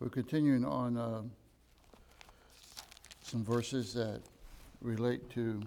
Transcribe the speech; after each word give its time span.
We're 0.00 0.10
continuing 0.10 0.64
on 0.64 0.96
uh, 0.96 1.22
some 3.20 3.44
verses 3.44 3.92
that 3.94 4.20
relate 4.80 5.28
to 5.30 5.60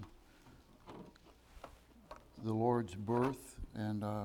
the 2.42 2.52
Lord's 2.54 2.94
birth. 2.94 3.56
And 3.74 4.02
uh, 4.02 4.24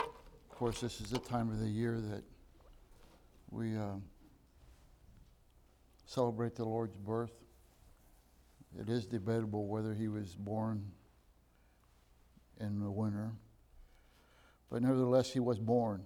of 0.00 0.48
course, 0.50 0.80
this 0.80 1.00
is 1.00 1.10
the 1.10 1.20
time 1.20 1.50
of 1.50 1.60
the 1.60 1.68
year 1.68 2.00
that 2.00 2.24
we 3.52 3.76
uh, 3.76 3.94
celebrate 6.06 6.56
the 6.56 6.64
Lord's 6.64 6.96
birth. 6.96 7.30
It 8.76 8.88
is 8.88 9.06
debatable 9.06 9.68
whether 9.68 9.94
he 9.94 10.08
was 10.08 10.34
born 10.34 10.84
in 12.58 12.80
the 12.80 12.90
winter, 12.90 13.30
but 14.68 14.82
nevertheless, 14.82 15.30
he 15.32 15.38
was 15.38 15.60
born. 15.60 16.02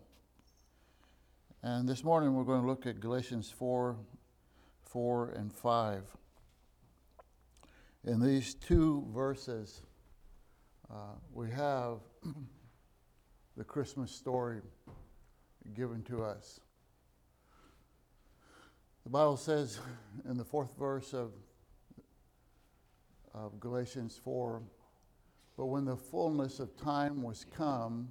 And 1.65 1.89
this 1.89 2.03
morning 2.03 2.35
we're 2.35 2.43
going 2.43 2.63
to 2.63 2.67
look 2.67 2.87
at 2.87 2.99
Galatians 2.99 3.49
4 3.49 3.97
4 4.83 5.29
and 5.29 5.53
5. 5.53 6.03
In 8.03 8.21
these 8.21 8.55
two 8.55 9.07
verses, 9.15 9.83
uh, 10.91 11.15
we 11.33 11.49
have 11.53 11.99
the 13.57 13.63
Christmas 13.63 14.11
story 14.11 14.59
given 15.73 16.03
to 16.03 16.25
us. 16.25 16.59
The 19.05 19.11
Bible 19.11 19.37
says 19.37 19.79
in 20.29 20.37
the 20.37 20.45
fourth 20.45 20.77
verse 20.77 21.15
of, 21.15 21.31
of 23.35 23.61
Galatians 23.61 24.19
4 24.25 24.61
But 25.57 25.67
when 25.67 25.85
the 25.85 25.97
fullness 25.97 26.59
of 26.59 26.77
time 26.77 27.23
was 27.23 27.47
come, 27.57 28.09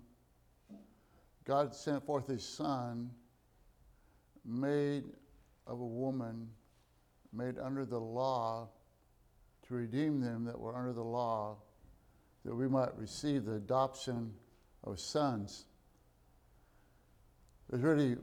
God 1.44 1.76
sent 1.76 2.06
forth 2.06 2.28
his 2.28 2.48
Son 2.48 3.12
made 4.46 5.04
of 5.68 5.80
a 5.80 5.86
woman, 5.86 6.50
made 7.34 7.58
under 7.58 7.86
the 7.86 8.00
law, 8.00 8.70
to 9.68 9.74
redeem 9.76 10.20
them 10.20 10.46
that 10.46 10.60
were 10.60 10.76
under 10.76 10.94
the 10.94 11.04
law, 11.04 11.58
that 12.44 12.56
we 12.56 12.68
might 12.68 12.98
receive 12.98 13.46
the 13.46 13.54
adoption 13.54 14.34
of 14.84 15.00
sons. 15.00 15.66
There's 17.70 17.84
really 17.84 18.18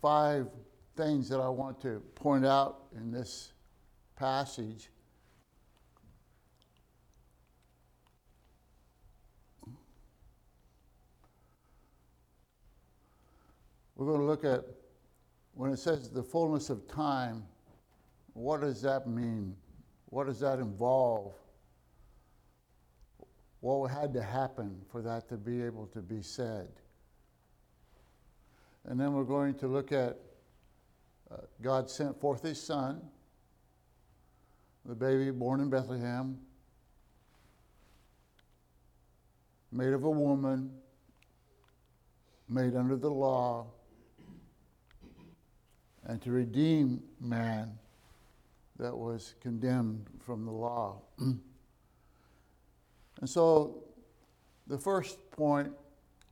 five 0.00 0.48
things 0.96 1.28
that 1.28 1.40
I 1.40 1.48
want 1.48 1.80
to 1.82 2.02
point 2.14 2.44
out 2.44 2.82
in 2.96 3.10
this 3.10 3.52
passage. 4.16 4.90
We're 13.96 14.06
going 14.06 14.20
to 14.20 14.26
look 14.26 14.44
at 14.44 14.64
when 15.54 15.70
it 15.70 15.78
says 15.78 16.10
the 16.10 16.22
fullness 16.22 16.70
of 16.70 16.86
time, 16.88 17.44
what 18.34 18.60
does 18.60 18.80
that 18.82 19.06
mean? 19.06 19.54
What 20.06 20.26
does 20.26 20.40
that 20.40 20.58
involve? 20.58 21.34
What 23.60 23.90
had 23.90 24.12
to 24.14 24.22
happen 24.22 24.80
for 24.90 25.02
that 25.02 25.28
to 25.28 25.36
be 25.36 25.62
able 25.62 25.86
to 25.88 26.00
be 26.00 26.22
said? 26.22 26.68
And 28.84 28.98
then 28.98 29.12
we're 29.12 29.24
going 29.24 29.54
to 29.54 29.68
look 29.68 29.92
at 29.92 30.18
uh, 31.30 31.36
God 31.62 31.88
sent 31.88 32.20
forth 32.20 32.42
his 32.42 32.60
son, 32.60 33.00
the 34.84 34.94
baby 34.94 35.30
born 35.30 35.60
in 35.60 35.70
Bethlehem, 35.70 36.38
made 39.70 39.92
of 39.92 40.04
a 40.04 40.10
woman, 40.10 40.70
made 42.48 42.74
under 42.74 42.96
the 42.96 43.08
law 43.08 43.66
and 46.06 46.20
to 46.22 46.30
redeem 46.30 47.02
man 47.20 47.78
that 48.78 48.96
was 48.96 49.34
condemned 49.40 50.06
from 50.20 50.44
the 50.44 50.50
law. 50.50 51.00
and 51.18 51.40
so 53.24 53.84
the 54.66 54.78
first 54.78 55.30
point, 55.30 55.72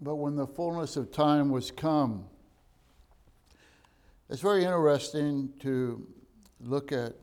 but 0.00 0.16
when 0.16 0.34
the 0.34 0.46
fullness 0.46 0.96
of 0.96 1.12
time 1.12 1.50
was 1.50 1.70
come, 1.70 2.24
it's 4.28 4.40
very 4.40 4.64
interesting 4.64 5.52
to 5.60 6.06
look 6.60 6.92
at 6.92 7.14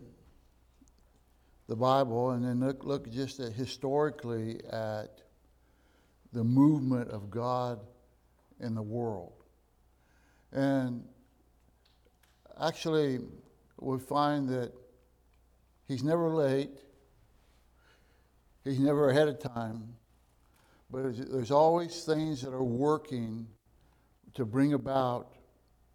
the 1.67 1.75
Bible 1.75 2.31
and 2.31 2.43
then 2.43 2.59
look, 2.59 2.83
look 2.83 3.11
just 3.11 3.39
at 3.39 3.53
historically 3.53 4.63
at 4.71 5.21
the 6.33 6.43
movement 6.43 7.09
of 7.09 7.29
God 7.29 7.79
in 8.59 8.75
the 8.75 8.81
world. 8.81 9.33
And 10.51 11.03
actually, 12.59 13.19
we 13.79 13.99
find 13.99 14.49
that 14.49 14.71
he's 15.87 16.03
never 16.03 16.29
late, 16.29 16.71
he's 18.63 18.79
never 18.79 19.09
ahead 19.09 19.27
of 19.27 19.39
time, 19.39 19.95
but 20.89 21.15
there's 21.31 21.51
always 21.51 22.03
things 22.03 22.41
that 22.41 22.53
are 22.53 22.63
working 22.63 23.47
to 24.33 24.45
bring 24.45 24.73
about 24.73 25.33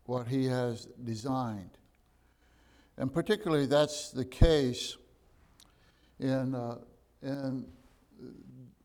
what 0.05 0.27
he 0.27 0.47
has 0.47 0.87
designed. 1.05 1.78
And 2.97 3.12
particularly, 3.12 3.67
that's 3.67 4.11
the 4.11 4.25
case 4.25 4.97
in, 6.21 6.55
uh, 6.55 6.79
in 7.23 7.67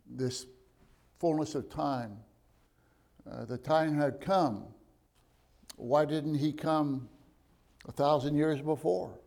this 0.09 0.45
fullness 1.19 1.55
of 1.55 1.69
time. 1.69 2.17
Uh, 3.29 3.45
the 3.45 3.57
time 3.57 3.95
had 3.95 4.21
come. 4.21 4.63
Why 5.75 6.05
didn't 6.05 6.35
he 6.35 6.53
come 6.53 7.09
a 7.87 7.91
thousand 7.91 8.35
years 8.35 8.61
before? 8.61 9.17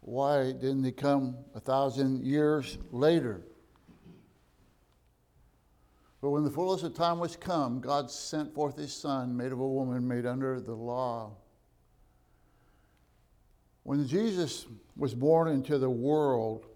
Why 0.00 0.52
didn't 0.52 0.84
he 0.84 0.92
come 0.92 1.36
a 1.54 1.60
thousand 1.60 2.24
years 2.24 2.78
later? 2.90 3.42
But 6.20 6.30
when 6.30 6.44
the 6.44 6.50
fullness 6.50 6.82
of 6.82 6.94
time 6.94 7.18
was 7.18 7.36
come, 7.36 7.80
God 7.80 8.10
sent 8.10 8.54
forth 8.54 8.76
his 8.76 8.92
Son, 8.92 9.36
made 9.36 9.52
of 9.52 9.60
a 9.60 9.66
woman, 9.66 10.06
made 10.06 10.26
under 10.26 10.60
the 10.60 10.74
law. 10.74 11.32
When 13.84 14.06
Jesus 14.06 14.66
was 14.96 15.14
born 15.14 15.48
into 15.48 15.78
the 15.78 15.88
world, 15.88 16.66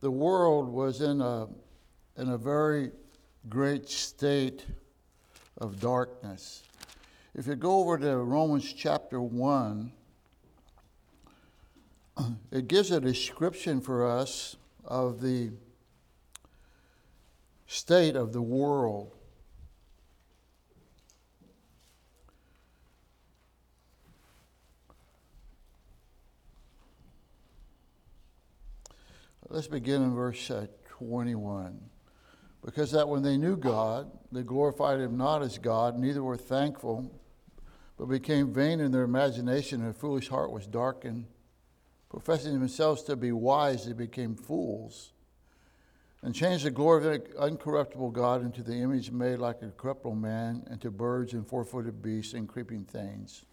the 0.00 0.10
world 0.10 0.68
was 0.68 1.00
in 1.00 1.20
a, 1.20 1.46
in 2.16 2.30
a 2.30 2.38
very 2.38 2.90
great 3.48 3.88
state 3.88 4.66
of 5.58 5.80
darkness. 5.80 6.64
If 7.34 7.46
you 7.46 7.54
go 7.54 7.80
over 7.80 7.96
to 7.96 8.18
Romans 8.18 8.70
chapter 8.74 9.18
1, 9.22 9.90
it 12.52 12.68
gives 12.68 12.90
a 12.90 13.00
description 13.00 13.80
for 13.80 14.06
us 14.06 14.56
of 14.84 15.22
the 15.22 15.52
state 17.66 18.16
of 18.16 18.34
the 18.34 18.42
world. 18.42 19.16
Let's 29.48 29.68
begin 29.68 30.02
in 30.02 30.14
verse 30.14 30.50
uh, 30.50 30.66
21. 30.98 31.80
Because 32.62 32.92
that 32.92 33.08
when 33.08 33.22
they 33.22 33.38
knew 33.38 33.56
God, 33.56 34.10
they 34.30 34.42
glorified 34.42 35.00
him 35.00 35.16
not 35.16 35.42
as 35.42 35.56
God, 35.56 35.98
neither 35.98 36.22
were 36.22 36.36
thankful, 36.36 37.10
but 38.02 38.08
became 38.08 38.52
vain 38.52 38.80
in 38.80 38.90
their 38.90 39.04
imagination, 39.04 39.78
and 39.78 39.86
their 39.86 39.94
foolish 39.94 40.28
heart 40.28 40.50
was 40.50 40.66
darkened. 40.66 41.24
Professing 42.10 42.58
themselves 42.58 43.04
to 43.04 43.14
be 43.14 43.30
wise, 43.30 43.86
they 43.86 43.92
became 43.92 44.34
fools, 44.34 45.12
and 46.20 46.34
changed 46.34 46.64
the 46.64 46.70
glory 46.72 47.06
of 47.06 47.12
the 47.12 47.30
uncorruptible 47.38 48.12
God 48.12 48.42
into 48.42 48.64
the 48.64 48.74
image 48.74 49.12
made 49.12 49.38
like 49.38 49.62
a 49.62 49.68
corruptible 49.68 50.16
man, 50.16 50.64
and 50.68 50.80
to 50.80 50.90
birds 50.90 51.32
and 51.32 51.46
four 51.46 51.64
footed 51.64 52.02
beasts 52.02 52.34
and 52.34 52.48
creeping 52.48 52.82
things. 52.82 53.44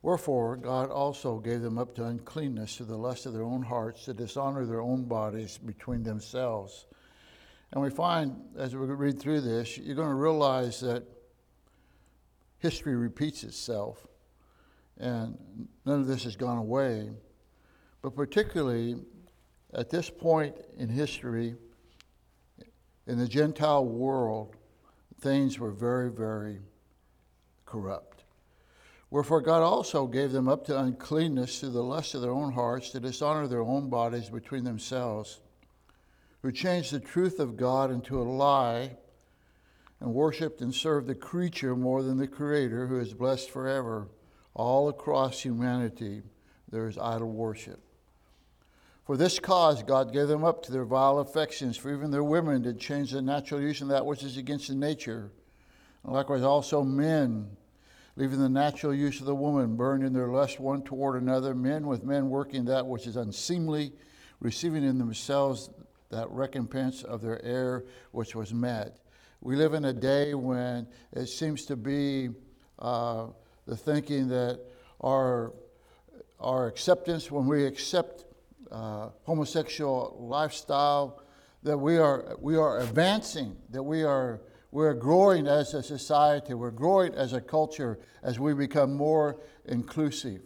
Wherefore, 0.00 0.56
God 0.56 0.90
also 0.90 1.40
gave 1.40 1.60
them 1.60 1.76
up 1.76 1.94
to 1.96 2.06
uncleanness 2.06 2.78
to 2.78 2.84
the 2.84 2.96
lust 2.96 3.26
of 3.26 3.34
their 3.34 3.42
own 3.42 3.60
hearts, 3.60 4.06
to 4.06 4.14
dishonor 4.14 4.64
their 4.64 4.80
own 4.80 5.04
bodies 5.04 5.58
between 5.58 6.04
themselves. 6.04 6.86
And 7.72 7.82
we 7.82 7.90
find, 7.90 8.34
as 8.56 8.74
we 8.74 8.86
read 8.86 9.20
through 9.20 9.42
this, 9.42 9.76
you're 9.76 9.94
going 9.94 10.08
to 10.08 10.14
realize 10.14 10.80
that 10.80 11.02
history 12.60 12.94
repeats 12.94 13.42
itself, 13.42 14.06
and 14.98 15.68
none 15.84 16.00
of 16.00 16.06
this 16.06 16.24
has 16.24 16.36
gone 16.36 16.58
away. 16.58 17.10
But 18.02 18.14
particularly 18.14 18.96
at 19.74 19.90
this 19.90 20.08
point 20.08 20.56
in 20.78 20.88
history, 20.88 21.56
in 23.06 23.18
the 23.18 23.28
Gentile 23.28 23.84
world, 23.84 24.56
things 25.20 25.58
were 25.58 25.72
very, 25.72 26.10
very 26.10 26.60
corrupt. 27.66 28.24
Wherefore 29.10 29.40
God 29.40 29.62
also 29.62 30.06
gave 30.06 30.30
them 30.30 30.48
up 30.48 30.64
to 30.66 30.78
uncleanness 30.78 31.60
through 31.60 31.70
the 31.70 31.82
lust 31.82 32.14
of 32.14 32.20
their 32.20 32.30
own 32.30 32.52
hearts, 32.52 32.90
to 32.90 33.00
dishonor 33.00 33.48
their 33.48 33.62
own 33.62 33.88
bodies 33.88 34.30
between 34.30 34.64
themselves, 34.64 35.40
who 36.42 36.52
changed 36.52 36.92
the 36.92 37.00
truth 37.00 37.40
of 37.40 37.56
God 37.56 37.90
into 37.90 38.20
a 38.20 38.22
lie, 38.22 38.96
and 40.00 40.14
worshiped 40.14 40.60
and 40.62 40.74
served 40.74 41.06
the 41.06 41.14
creature 41.14 41.76
more 41.76 42.02
than 42.02 42.16
the 42.16 42.26
Creator 42.26 42.86
who 42.86 42.98
is 42.98 43.12
blessed 43.14 43.50
forever. 43.50 44.08
All 44.54 44.88
across 44.88 45.40
humanity, 45.40 46.22
there 46.70 46.88
is 46.88 46.98
idol 46.98 47.30
worship. 47.30 47.80
For 49.04 49.16
this 49.16 49.38
cause, 49.38 49.82
God 49.82 50.12
gave 50.12 50.28
them 50.28 50.44
up 50.44 50.62
to 50.64 50.72
their 50.72 50.84
vile 50.84 51.18
affections, 51.18 51.76
for 51.76 51.92
even 51.92 52.10
their 52.10 52.24
women 52.24 52.62
did 52.62 52.78
change 52.78 53.10
the 53.10 53.22
natural 53.22 53.60
use 53.60 53.80
of 53.80 53.88
that 53.88 54.06
which 54.06 54.22
is 54.22 54.36
against 54.36 54.68
the 54.68 54.74
nature. 54.74 55.30
And 56.04 56.12
likewise, 56.12 56.42
also 56.42 56.82
men, 56.82 57.56
leaving 58.16 58.38
the 58.38 58.48
natural 58.48 58.94
use 58.94 59.20
of 59.20 59.26
the 59.26 59.34
woman, 59.34 59.76
burned 59.76 60.04
in 60.04 60.12
their 60.12 60.28
lust 60.28 60.60
one 60.60 60.82
toward 60.82 61.20
another, 61.20 61.54
men 61.54 61.86
with 61.86 62.04
men 62.04 62.30
working 62.30 62.64
that 62.66 62.86
which 62.86 63.06
is 63.06 63.16
unseemly, 63.16 63.92
receiving 64.40 64.84
in 64.84 64.98
themselves 64.98 65.70
that 66.10 66.30
recompense 66.30 67.02
of 67.02 67.20
their 67.20 67.44
error 67.44 67.84
which 68.12 68.34
was 68.34 68.54
met. 68.54 68.98
We 69.42 69.56
live 69.56 69.72
in 69.72 69.86
a 69.86 69.92
day 69.94 70.34
when 70.34 70.86
it 71.12 71.26
seems 71.26 71.64
to 71.66 71.76
be 71.76 72.28
uh, 72.78 73.28
the 73.66 73.74
thinking 73.74 74.28
that 74.28 74.60
our, 75.00 75.54
our 76.38 76.66
acceptance, 76.66 77.30
when 77.30 77.46
we 77.46 77.64
accept 77.64 78.26
uh, 78.70 79.08
homosexual 79.24 80.18
lifestyle, 80.20 81.22
that 81.62 81.78
we 81.78 81.96
are, 81.96 82.36
we 82.38 82.56
are 82.56 82.80
advancing, 82.80 83.56
that 83.70 83.82
we 83.82 84.02
are, 84.02 84.42
we're 84.72 84.92
growing 84.92 85.46
as 85.46 85.72
a 85.72 85.82
society, 85.82 86.52
we're 86.52 86.70
growing 86.70 87.14
as 87.14 87.32
a 87.32 87.40
culture 87.40 87.98
as 88.22 88.38
we 88.38 88.52
become 88.52 88.92
more 88.92 89.40
inclusive. 89.64 90.42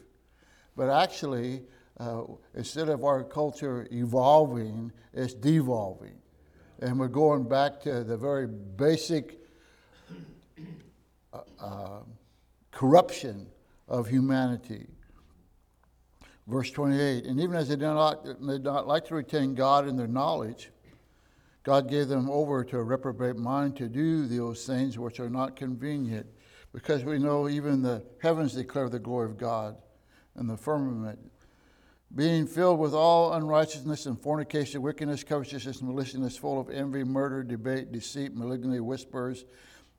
But 0.76 0.88
actually, 0.88 1.62
uh, 1.98 2.22
instead 2.54 2.88
of 2.88 3.02
our 3.02 3.24
culture 3.24 3.88
evolving, 3.90 4.92
it's 5.12 5.34
devolving. 5.34 6.20
And 6.84 7.00
we're 7.00 7.08
going 7.08 7.44
back 7.44 7.80
to 7.84 8.04
the 8.04 8.14
very 8.18 8.46
basic 8.46 9.40
uh, 11.32 11.38
uh, 11.58 12.00
corruption 12.72 13.46
of 13.88 14.06
humanity. 14.06 14.88
Verse 16.46 16.70
28 16.70 17.24
And 17.24 17.40
even 17.40 17.56
as 17.56 17.68
they 17.68 17.76
did 17.76 17.86
not, 17.86 18.22
did 18.26 18.64
not 18.64 18.86
like 18.86 19.06
to 19.06 19.14
retain 19.14 19.54
God 19.54 19.88
in 19.88 19.96
their 19.96 20.06
knowledge, 20.06 20.72
God 21.62 21.88
gave 21.88 22.08
them 22.08 22.28
over 22.28 22.62
to 22.64 22.76
a 22.76 22.82
reprobate 22.82 23.36
mind 23.36 23.76
to 23.76 23.88
do 23.88 24.26
those 24.26 24.66
things 24.66 24.98
which 24.98 25.20
are 25.20 25.30
not 25.30 25.56
convenient, 25.56 26.26
because 26.74 27.02
we 27.02 27.18
know 27.18 27.48
even 27.48 27.80
the 27.80 28.04
heavens 28.20 28.52
declare 28.52 28.90
the 28.90 28.98
glory 28.98 29.30
of 29.30 29.38
God, 29.38 29.74
and 30.34 30.50
the 30.50 30.58
firmament 30.58 31.18
being 32.14 32.46
filled 32.46 32.78
with 32.78 32.94
all 32.94 33.32
unrighteousness 33.32 34.06
and 34.06 34.20
fornication, 34.20 34.80
wickedness, 34.82 35.24
covetousness, 35.24 35.82
maliciousness, 35.82 36.36
full 36.36 36.60
of 36.60 36.70
envy, 36.70 37.02
murder, 37.02 37.42
debate, 37.42 37.90
deceit, 37.90 38.34
malignity, 38.36 38.80
whispers, 38.80 39.44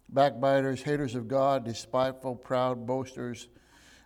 backbiters, 0.09 0.81
haters 0.81 1.15
of 1.15 1.27
God, 1.27 1.65
despiteful, 1.65 2.35
proud, 2.35 2.85
boasters, 2.85 3.49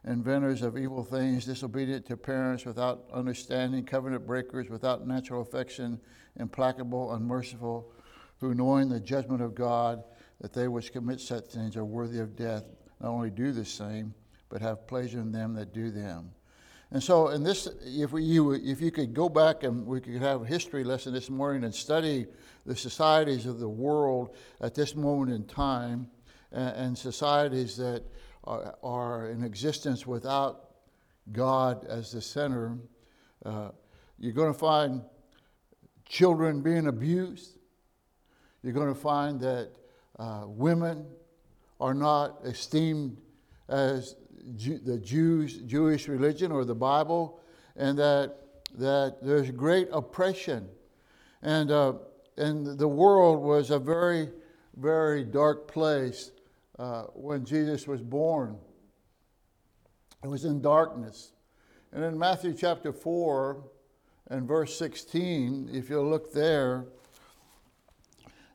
inventors 0.06 0.64
of 0.64 0.78
evil 0.78 1.04
things, 1.04 1.46
disobedient 1.46 2.06
to 2.08 2.18
parents, 2.18 2.66
without 2.66 3.06
understanding, 3.14 3.84
covenant 3.86 4.26
breakers, 4.26 4.70
without 4.70 5.06
natural 5.06 5.42
affection, 5.42 6.00
implacable, 6.40 7.14
unmerciful, 7.14 7.92
who 8.40 8.56
knowing 8.56 8.90
the 8.90 9.00
judgment 9.00 9.42
of 9.42 9.54
God, 9.54 10.04
that 10.42 10.54
they 10.54 10.68
which 10.68 10.94
commit 10.94 11.20
such 11.20 11.46
things 11.46 11.76
are 11.76 11.86
worthy 11.86 12.20
of 12.20 12.36
death, 12.36 12.64
not 13.02 13.10
only 13.10 13.30
do 13.30 13.52
the 13.52 13.66
same, 13.66 14.16
but 14.48 14.62
have 14.62 14.88
pleasure 14.88 15.20
in 15.20 15.32
them 15.32 15.54
that 15.54 15.74
do 15.74 15.92
them. 15.92 16.32
And 16.92 17.04
so, 17.04 17.28
in 17.28 17.44
this, 17.44 17.68
if 17.86 18.12
we, 18.12 18.24
you 18.24 18.54
if 18.54 18.82
you 18.82 18.90
could 18.90 19.14
go 19.14 19.30
back 19.30 19.64
and 19.64 19.86
we 19.86 20.02
could 20.02 20.22
have 20.22 20.42
a 20.42 20.46
history 20.46 20.84
lesson 20.84 21.14
this 21.14 21.30
morning 21.30 21.64
and 21.64 21.74
study 21.74 22.26
the 22.66 22.76
societies 22.76 23.46
of 23.46 23.60
the 23.60 23.70
world 23.70 24.36
at 24.60 24.74
this 24.74 24.96
moment 24.96 25.32
in 25.32 25.46
time, 25.46 26.08
and, 26.52 26.76
and 26.76 26.98
societies 26.98 27.78
that 27.78 28.04
are, 28.44 28.76
are, 28.82 29.30
in 29.30 29.44
existence 29.44 30.08
without 30.08 30.72
God 31.32 31.86
as 31.86 32.12
the 32.12 32.22
center, 32.22 32.78
uh, 33.46 33.70
you're 34.18 34.34
going 34.34 34.52
to 34.52 34.58
find 34.58 35.04
children 36.08 36.62
being 36.62 36.88
abused. 36.88 37.58
You're 38.64 38.74
going 38.74 38.94
to 38.94 39.00
find 39.00 39.40
that 39.42 39.70
uh, 40.18 40.44
women 40.48 41.06
are 41.80 41.94
not 41.94 42.40
esteemed 42.44 43.18
as 43.70 44.16
the 44.84 44.98
Jews, 44.98 45.58
Jewish 45.58 46.08
religion 46.08 46.52
or 46.52 46.66
the 46.66 46.76
Bible, 46.76 47.40
and 47.76 47.98
that, 47.98 48.36
that 48.78 49.18
there's 49.22 49.52
great 49.52 49.88
oppression. 49.92 50.68
And, 51.42 51.72
uh, 51.72 51.94
and 52.38 52.78
the 52.78 52.88
world 52.88 53.42
was 53.42 53.72
a 53.72 53.80
very, 53.80 54.30
very 54.76 55.24
dark 55.24 55.68
place 55.68 56.32
uh, 56.78 57.04
when 57.14 57.46
Jesus 57.46 57.88
was 57.88 58.02
born. 58.02 58.58
It 60.24 60.28
was 60.28 60.46
in 60.46 60.62
darkness. 60.62 61.32
And 61.92 62.04
in 62.04 62.18
Matthew 62.18 62.54
chapter 62.54 62.92
4 62.94 63.64
and 64.28 64.48
verse 64.48 64.78
16, 64.78 65.70
if 65.74 65.90
you 65.90 66.02
look 66.02 66.34
there, 66.34 66.86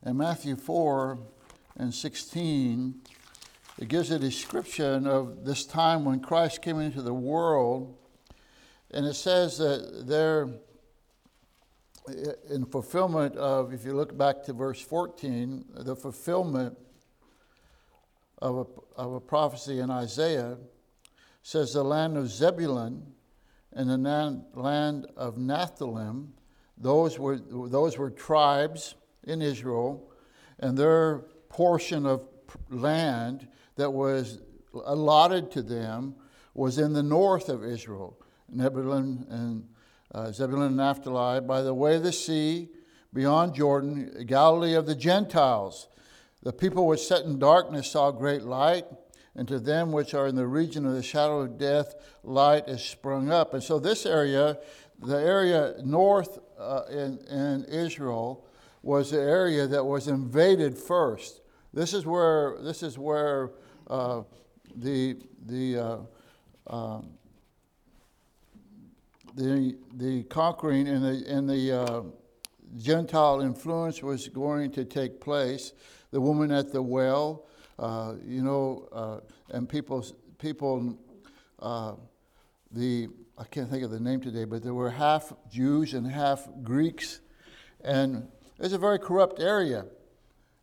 in 0.04 0.18
Matthew 0.18 0.56
4 0.56 1.18
and 1.76 1.92
16, 1.92 2.94
it 3.78 3.88
gives 3.88 4.10
a 4.10 4.18
description 4.18 5.06
of 5.06 5.44
this 5.44 5.66
time 5.66 6.04
when 6.04 6.20
Christ 6.20 6.62
came 6.62 6.78
into 6.78 7.02
the 7.02 7.14
world. 7.14 7.96
And 8.92 9.04
it 9.04 9.14
says 9.14 9.58
that 9.58 10.04
there, 10.06 10.48
in 12.48 12.66
fulfillment 12.66 13.34
of, 13.36 13.72
if 13.72 13.84
you 13.84 13.94
look 13.94 14.16
back 14.16 14.44
to 14.44 14.52
verse 14.52 14.80
14, 14.80 15.64
the 15.78 15.96
fulfillment 15.96 16.78
of 18.38 18.58
a, 18.58 19.00
of 19.00 19.14
a 19.14 19.20
prophecy 19.20 19.80
in 19.80 19.90
Isaiah 19.90 20.56
says 21.42 21.72
the 21.72 21.82
land 21.82 22.16
of 22.16 22.28
Zebulun 22.28 23.02
and 23.72 23.90
the 23.90 24.42
land 24.54 25.06
of 25.16 25.36
Naphtali, 25.36 26.28
those 26.78 27.18
were, 27.18 27.38
those 27.38 27.98
were 27.98 28.10
tribes 28.10 28.94
in 29.24 29.42
Israel, 29.42 30.10
and 30.60 30.78
their 30.78 31.24
portion 31.48 32.06
of 32.06 32.22
land 32.70 33.48
that 33.76 33.90
was 33.90 34.40
allotted 34.84 35.50
to 35.52 35.62
them 35.62 36.14
was 36.54 36.78
in 36.78 36.92
the 36.92 37.02
north 37.02 37.48
of 37.48 37.64
Israel, 37.64 38.18
Nebulun 38.54 39.30
and 39.30 39.68
uh, 40.14 40.30
Zebulun 40.30 40.68
and 40.68 40.76
Naphtali, 40.76 41.40
by 41.40 41.62
the 41.62 41.74
way 41.74 41.96
of 41.96 42.04
the 42.04 42.12
sea, 42.12 42.68
beyond 43.12 43.54
Jordan, 43.54 44.24
Galilee 44.26 44.74
of 44.74 44.86
the 44.86 44.94
Gentiles. 44.94 45.88
The 46.42 46.52
people 46.52 46.86
which 46.86 47.00
sat 47.00 47.22
in 47.22 47.38
darkness 47.38 47.90
saw 47.90 48.10
great 48.10 48.42
light, 48.42 48.86
and 49.34 49.48
to 49.48 49.58
them 49.58 49.90
which 49.90 50.14
are 50.14 50.28
in 50.28 50.36
the 50.36 50.46
region 50.46 50.86
of 50.86 50.94
the 50.94 51.02
shadow 51.02 51.40
of 51.40 51.58
death, 51.58 51.94
light 52.22 52.68
is 52.68 52.82
sprung 52.82 53.30
up. 53.30 53.54
And 53.54 53.62
so, 53.62 53.80
this 53.80 54.06
area, 54.06 54.58
the 55.00 55.16
area 55.16 55.74
north 55.84 56.38
uh, 56.58 56.82
in, 56.90 57.18
in 57.28 57.64
Israel, 57.64 58.46
was 58.82 59.10
the 59.10 59.20
area 59.20 59.66
that 59.66 59.84
was 59.84 60.06
invaded 60.06 60.78
first. 60.78 61.40
This 61.74 61.92
is 61.92 62.06
where, 62.06 62.56
this 62.60 62.84
is 62.84 62.96
where 62.96 63.50
uh, 63.90 64.22
the, 64.76 65.16
the, 65.44 65.76
uh, 65.76 66.72
um, 66.72 67.10
the, 69.34 69.76
the 69.94 70.22
conquering 70.24 70.86
and 70.86 71.04
the, 71.04 71.24
and 71.28 71.50
the 71.50 71.72
uh, 71.72 72.02
Gentile 72.76 73.40
influence 73.40 74.04
was 74.04 74.28
going 74.28 74.70
to 74.70 74.84
take 74.84 75.20
place. 75.20 75.72
The 76.12 76.20
woman 76.20 76.52
at 76.52 76.70
the 76.70 76.80
well, 76.80 77.46
uh, 77.80 78.14
you 78.24 78.42
know, 78.42 78.88
uh, 78.92 79.18
and 79.50 79.68
people, 79.68 80.06
people 80.38 80.96
the, 82.70 83.08
I 83.36 83.44
can't 83.50 83.68
think 83.68 83.82
of 83.82 83.90
the 83.90 83.98
name 83.98 84.20
today, 84.20 84.44
but 84.44 84.62
there 84.62 84.74
were 84.74 84.90
half 84.90 85.32
Jews 85.50 85.92
and 85.94 86.06
half 86.06 86.46
Greeks. 86.62 87.18
And 87.82 88.28
it's 88.60 88.74
a 88.74 88.78
very 88.78 89.00
corrupt 89.00 89.40
area. 89.40 89.86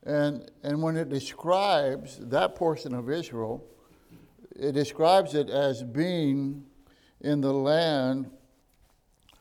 And, 0.03 0.49
and 0.63 0.81
when 0.81 0.97
it 0.97 1.09
describes 1.09 2.17
that 2.19 2.55
portion 2.55 2.93
of 2.93 3.09
Israel, 3.09 3.63
it 4.55 4.73
describes 4.73 5.35
it 5.35 5.49
as 5.49 5.83
being 5.83 6.65
in 7.19 7.41
the 7.41 7.53
land 7.53 8.29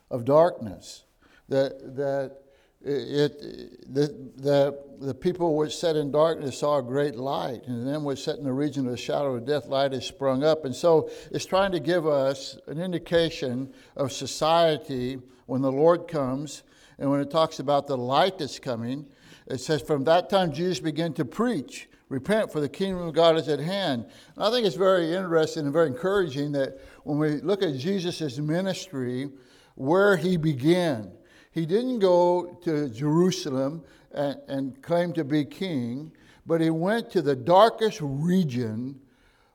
of 0.09 0.25
darkness. 0.25 1.03
That, 1.49 1.95
that 1.95 2.37
it, 2.83 3.93
the, 3.93 4.07
the, 4.37 4.79
the 4.99 5.13
people 5.13 5.55
which 5.55 5.75
sat 5.75 5.95
in 5.95 6.11
darkness 6.11 6.59
saw 6.59 6.77
a 6.77 6.83
great 6.83 7.15
light, 7.15 7.67
and 7.67 7.87
then 7.87 8.03
which 8.03 8.23
sat 8.23 8.37
in 8.37 8.43
the 8.43 8.53
region 8.53 8.85
of 8.85 8.91
the 8.91 8.97
shadow 8.97 9.35
of 9.35 9.45
death, 9.45 9.67
light 9.67 9.91
has 9.93 10.05
sprung 10.05 10.43
up. 10.43 10.65
And 10.65 10.75
so 10.75 11.09
it's 11.31 11.45
trying 11.45 11.71
to 11.73 11.79
give 11.79 12.07
us 12.07 12.57
an 12.67 12.79
indication 12.79 13.73
of 13.95 14.11
society 14.11 15.19
when 15.45 15.61
the 15.61 15.71
Lord 15.71 16.07
comes, 16.07 16.63
and 16.97 17.09
when 17.09 17.19
it 17.19 17.31
talks 17.31 17.59
about 17.59 17.87
the 17.87 17.97
light 17.97 18.37
that's 18.37 18.59
coming, 18.59 19.07
it 19.51 19.59
says, 19.59 19.81
From 19.81 20.03
that 20.05 20.29
time 20.29 20.51
Jesus 20.51 20.79
began 20.79 21.13
to 21.13 21.25
preach, 21.25 21.89
Repent, 22.11 22.51
for 22.51 22.59
the 22.59 22.67
kingdom 22.67 23.07
of 23.07 23.13
God 23.13 23.37
is 23.37 23.47
at 23.47 23.59
hand. 23.59 24.05
And 24.35 24.43
I 24.43 24.51
think 24.51 24.67
it's 24.67 24.75
very 24.75 25.13
interesting 25.13 25.63
and 25.63 25.71
very 25.71 25.87
encouraging 25.87 26.51
that 26.51 26.77
when 27.05 27.17
we 27.17 27.39
look 27.39 27.63
at 27.63 27.77
Jesus' 27.77 28.37
ministry, 28.37 29.29
where 29.75 30.17
he 30.17 30.35
began, 30.35 31.09
he 31.51 31.65
didn't 31.65 31.99
go 31.99 32.59
to 32.65 32.89
Jerusalem 32.89 33.83
and, 34.13 34.37
and 34.49 34.81
claim 34.81 35.13
to 35.13 35.23
be 35.23 35.45
king, 35.45 36.11
but 36.45 36.59
he 36.59 36.69
went 36.69 37.09
to 37.11 37.21
the 37.21 37.35
darkest 37.35 37.99
region 38.01 38.99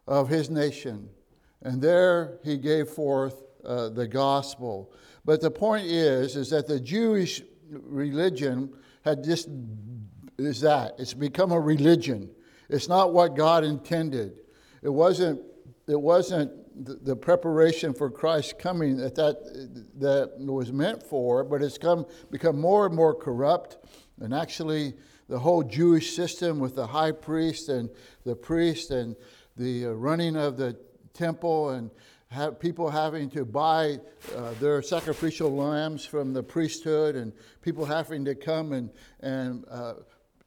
of 0.07 0.31
his 0.31 0.49
nation. 0.49 1.11
And 1.61 1.83
there 1.83 2.39
he 2.43 2.57
gave 2.57 2.89
forth 2.89 3.43
uh, 3.67 3.91
the 3.91 4.09
gospel. 4.09 4.93
But 5.27 5.43
the 5.43 5.51
point 5.51 5.87
is, 5.87 6.37
is 6.37 6.49
that 6.51 6.67
the 6.67 6.81
Jewish 6.81 7.43
religion 7.69 8.73
had 9.07 9.23
just 9.23 9.49
is 10.37 10.61
that 10.61 10.97
it's 10.99 11.15
become 11.15 11.53
a 11.53 11.61
religion. 11.61 12.29
It's 12.69 12.89
not 12.89 13.15
what 13.15 13.37
God 13.37 13.65
intended. 13.65 14.41
It 14.83 14.89
wasn't. 14.89 15.41
It 15.87 16.01
wasn't 16.01 16.51
the, 16.85 17.15
preparation 17.15 17.95
for 17.95 18.11
Christ's 18.11 18.55
coming 18.59 18.97
that, 18.97 19.15
that 19.15 19.93
that 20.01 20.33
was 20.39 20.73
meant 20.73 21.01
for. 21.01 21.45
But 21.45 21.63
it's 21.63 21.79
come 21.79 22.05
become 22.33 22.61
more 22.61 22.87
and 22.87 22.95
more 22.95 23.15
corrupt, 23.15 23.79
and 24.21 24.35
actually 24.35 24.95
the 25.29 25.39
whole 25.39 25.63
Jewish 25.63 26.17
system 26.17 26.59
with 26.59 26.75
the 26.75 26.89
high 26.89 27.13
priest 27.13 27.69
and 27.69 27.89
the 28.25 28.35
priest 28.35 28.91
and 28.91 29.15
the 29.57 29.87
uh, 29.87 29.91
running 29.91 30.37
of 30.37 30.57
the 30.57 30.77
temple 31.15 31.71
and 31.71 31.91
have 32.29 32.59
people 32.59 32.91
having 32.91 33.31
to 33.31 33.45
buy 33.45 33.99
uh, 34.35 34.53
their 34.61 34.83
sacrificial 34.83 35.55
lambs 35.55 36.05
from 36.05 36.33
the 36.33 36.43
priesthood 36.43 37.15
and 37.15 37.33
people 37.63 37.85
having 37.85 38.25
to 38.25 38.35
come 38.35 38.73
and, 38.73 38.91
and, 39.21 39.65
uh, 39.71 39.95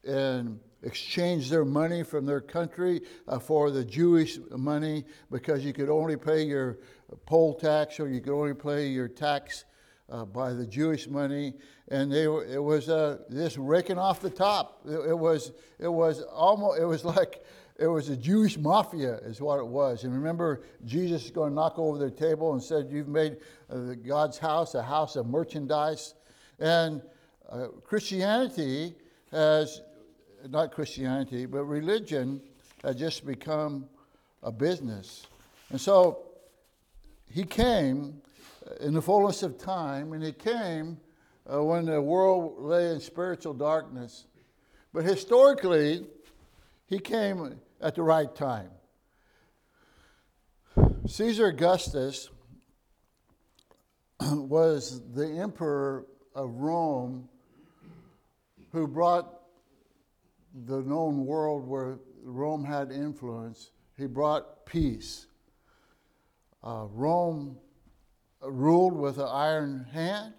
and 0.06 0.60
exchange 0.84 1.50
their 1.50 1.66
money 1.66 2.04
from 2.04 2.26
their 2.26 2.42
country 2.42 3.02
uh, 3.28 3.40
for 3.40 3.72
the 3.72 3.84
Jewish 3.84 4.40
money 4.52 5.06
because 5.32 5.64
you 5.64 5.74
could 5.74 5.90
only 5.90 6.18
pay 6.18 6.44
your 6.44 6.80
poll 7.26 7.54
tax 7.54 8.00
or 8.00 8.10
you 8.10 8.22
could 8.22 8.34
only 8.34 8.54
pay 8.54 8.88
your 8.88 9.08
tax 9.08 9.66
uh, 10.12 10.26
by 10.26 10.54
the 10.54 10.66
Jewish 10.66 11.08
money, 11.08 11.54
and 11.90 12.12
they 12.12 12.28
were, 12.28 12.44
it 12.46 12.62
was 12.64 12.90
uh, 12.90 13.20
just 13.32 13.58
raking 13.58 13.98
off 13.98 14.22
the 14.22 14.30
top. 14.30 14.82
It, 14.86 15.10
it, 15.10 15.18
was 15.18 15.52
it 15.78 15.88
was 15.88 16.22
almost 16.24 16.80
it 16.80 16.86
was 16.86 17.06
like 17.18 17.44
it 17.80 17.88
was 17.88 18.10
a 18.10 18.18
Jewish 18.18 18.58
mafia, 18.58 19.16
is 19.20 19.40
what 19.40 19.58
it 19.60 19.66
was. 19.66 20.04
And 20.04 20.14
remember, 20.14 20.64
Jesus 20.86 21.26
is 21.26 21.32
going 21.32 21.52
to 21.52 21.56
knock 21.56 21.80
over 21.80 21.98
their 21.98 22.10
table 22.10 22.54
and 22.54 22.62
said, 22.62 22.90
"You've 22.92 23.08
made 23.08 23.38
uh, 23.70 23.94
God's 24.06 24.38
house 24.38 24.76
a 24.76 24.84
house 24.84 25.16
of 25.16 25.28
merchandise." 25.28 26.14
And 26.60 27.02
uh, 27.50 27.68
Christianity 27.84 28.96
has 29.32 29.82
not 30.50 30.72
Christianity, 30.74 31.46
but 31.46 31.64
religion 31.64 32.42
had 32.84 32.98
just 32.98 33.26
become 33.26 33.86
a 34.44 34.52
business. 34.52 35.26
And 35.70 35.80
so 35.80 36.26
he 37.32 37.44
came 37.44 38.22
in 38.82 38.94
the 38.94 39.02
fullness 39.02 39.44
of 39.44 39.58
time, 39.58 40.14
and 40.14 40.24
he 40.24 40.32
came 40.32 40.98
uh, 41.52 41.64
when 41.64 41.86
the 41.86 42.02
world 42.02 42.56
lay 42.60 42.92
in 42.92 43.00
spiritual 43.00 43.54
darkness. 43.54 44.26
But 44.94 45.06
historically, 45.06 46.06
he 46.88 47.00
came 47.00 47.60
at 47.82 47.96
the 47.96 48.04
right 48.04 48.34
time. 48.36 48.70
Caesar 51.08 51.48
Augustus 51.48 52.30
was 54.22 55.02
the 55.14 55.28
emperor 55.28 56.06
of 56.36 56.52
Rome 56.52 57.28
who 58.72 58.88
brought 58.88 59.42
the 60.66 60.82
known 60.82 61.26
world 61.26 61.68
where 61.68 62.00
Rome 62.24 62.64
had 62.64 62.92
influence, 62.92 63.72
he 63.98 64.06
brought 64.06 64.66
peace. 64.66 65.28
Uh, 66.64 66.86
Rome 66.92 67.58
ruled 68.42 68.96
with 68.96 69.18
an 69.18 69.28
iron 69.30 69.86
hand. 69.92 70.34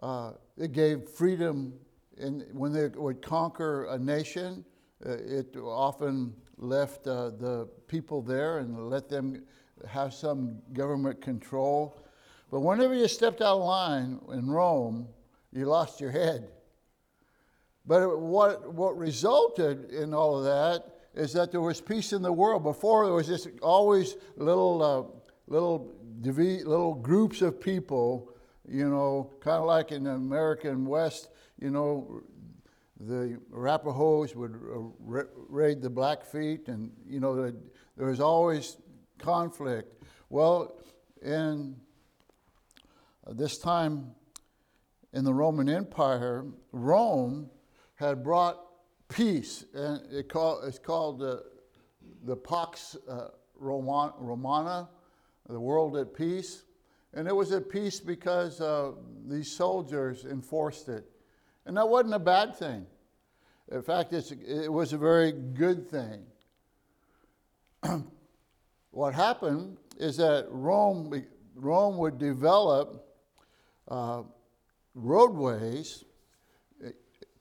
Uh, 0.00 0.32
it 0.56 0.72
gave 0.72 1.08
freedom 1.08 1.74
in, 2.18 2.46
when 2.52 2.72
they 2.72 2.88
would 2.88 3.22
conquer 3.22 3.86
a 3.86 3.98
nation. 3.98 4.64
Uh, 5.06 5.12
it 5.12 5.56
often 5.56 6.34
left 6.58 7.06
uh, 7.06 7.30
the 7.30 7.68
people 7.86 8.22
there 8.22 8.58
and 8.58 8.90
let 8.90 9.08
them 9.08 9.42
have 9.86 10.12
some 10.12 10.58
government 10.72 11.20
control. 11.20 12.00
But 12.50 12.60
whenever 12.60 12.94
you 12.94 13.06
stepped 13.06 13.40
out 13.40 13.58
of 13.58 13.64
line 13.64 14.18
in 14.32 14.50
Rome, 14.50 15.06
you 15.52 15.66
lost 15.66 16.00
your 16.00 16.10
head. 16.10 16.48
But 17.86 18.18
what, 18.18 18.72
what 18.72 18.96
resulted 18.98 19.90
in 19.90 20.12
all 20.12 20.38
of 20.38 20.44
that 20.44 20.96
is 21.14 21.32
that 21.34 21.52
there 21.52 21.60
was 21.60 21.80
peace 21.80 22.12
in 22.12 22.22
the 22.22 22.32
world. 22.32 22.62
Before, 22.64 23.04
there 23.04 23.14
was 23.14 23.28
just 23.28 23.48
always 23.62 24.16
little, 24.36 24.82
uh, 24.82 25.02
little, 25.46 25.92
little 26.22 26.94
groups 26.94 27.42
of 27.42 27.60
people, 27.60 28.32
you 28.68 28.88
know, 28.88 29.30
kind 29.40 29.58
of 29.58 29.66
like 29.66 29.92
in 29.92 30.04
the 30.04 30.10
American 30.10 30.84
West, 30.86 31.28
you 31.60 31.70
know, 31.70 32.22
the 33.00 33.38
Arapahoes 33.52 34.34
would 34.34 34.54
uh, 34.54 35.22
raid 35.48 35.82
the 35.82 35.90
Blackfeet, 35.90 36.68
and 36.68 36.90
you 37.06 37.20
know 37.20 37.52
there 37.96 38.06
was 38.06 38.20
always 38.20 38.76
conflict. 39.18 40.02
Well, 40.30 40.78
in 41.22 41.76
this 43.26 43.58
time 43.58 44.14
in 45.12 45.24
the 45.24 45.34
Roman 45.34 45.68
Empire, 45.68 46.44
Rome 46.72 47.50
had 47.94 48.22
brought 48.22 48.60
peace, 49.08 49.64
and 49.74 50.00
it 50.12 50.28
call, 50.28 50.60
it's 50.62 50.78
called 50.78 51.18
the, 51.18 51.44
the 52.24 52.36
Pax 52.36 52.96
uh, 53.08 53.28
Romana, 53.58 54.88
the 55.48 55.60
world 55.60 55.96
at 55.96 56.14
peace. 56.14 56.64
And 57.14 57.26
it 57.26 57.34
was 57.34 57.50
at 57.52 57.70
peace 57.70 57.98
because 57.98 58.60
uh, 58.60 58.92
these 59.26 59.50
soldiers 59.50 60.26
enforced 60.26 60.88
it. 60.88 61.10
And 61.66 61.76
that 61.76 61.88
wasn't 61.88 62.14
a 62.14 62.20
bad 62.20 62.56
thing. 62.56 62.86
In 63.72 63.82
fact, 63.82 64.12
it 64.12 64.72
was 64.72 64.92
a 64.92 64.98
very 64.98 65.32
good 65.32 65.90
thing. 65.90 66.24
what 68.92 69.12
happened 69.12 69.76
is 69.98 70.16
that 70.18 70.46
Rome, 70.48 71.24
Rome 71.56 71.98
would 71.98 72.18
develop 72.18 73.04
uh, 73.88 74.22
roadways 74.94 76.04
eh, 76.84 76.90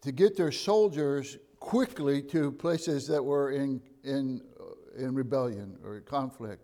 to 0.01 0.11
get 0.11 0.35
their 0.35 0.51
soldiers 0.51 1.37
quickly 1.59 2.23
to 2.23 2.51
places 2.51 3.07
that 3.07 3.23
were 3.23 3.51
in, 3.51 3.79
in, 4.03 4.41
uh, 4.59 5.03
in 5.03 5.13
rebellion 5.13 5.77
or 5.83 5.99
conflict. 5.99 6.63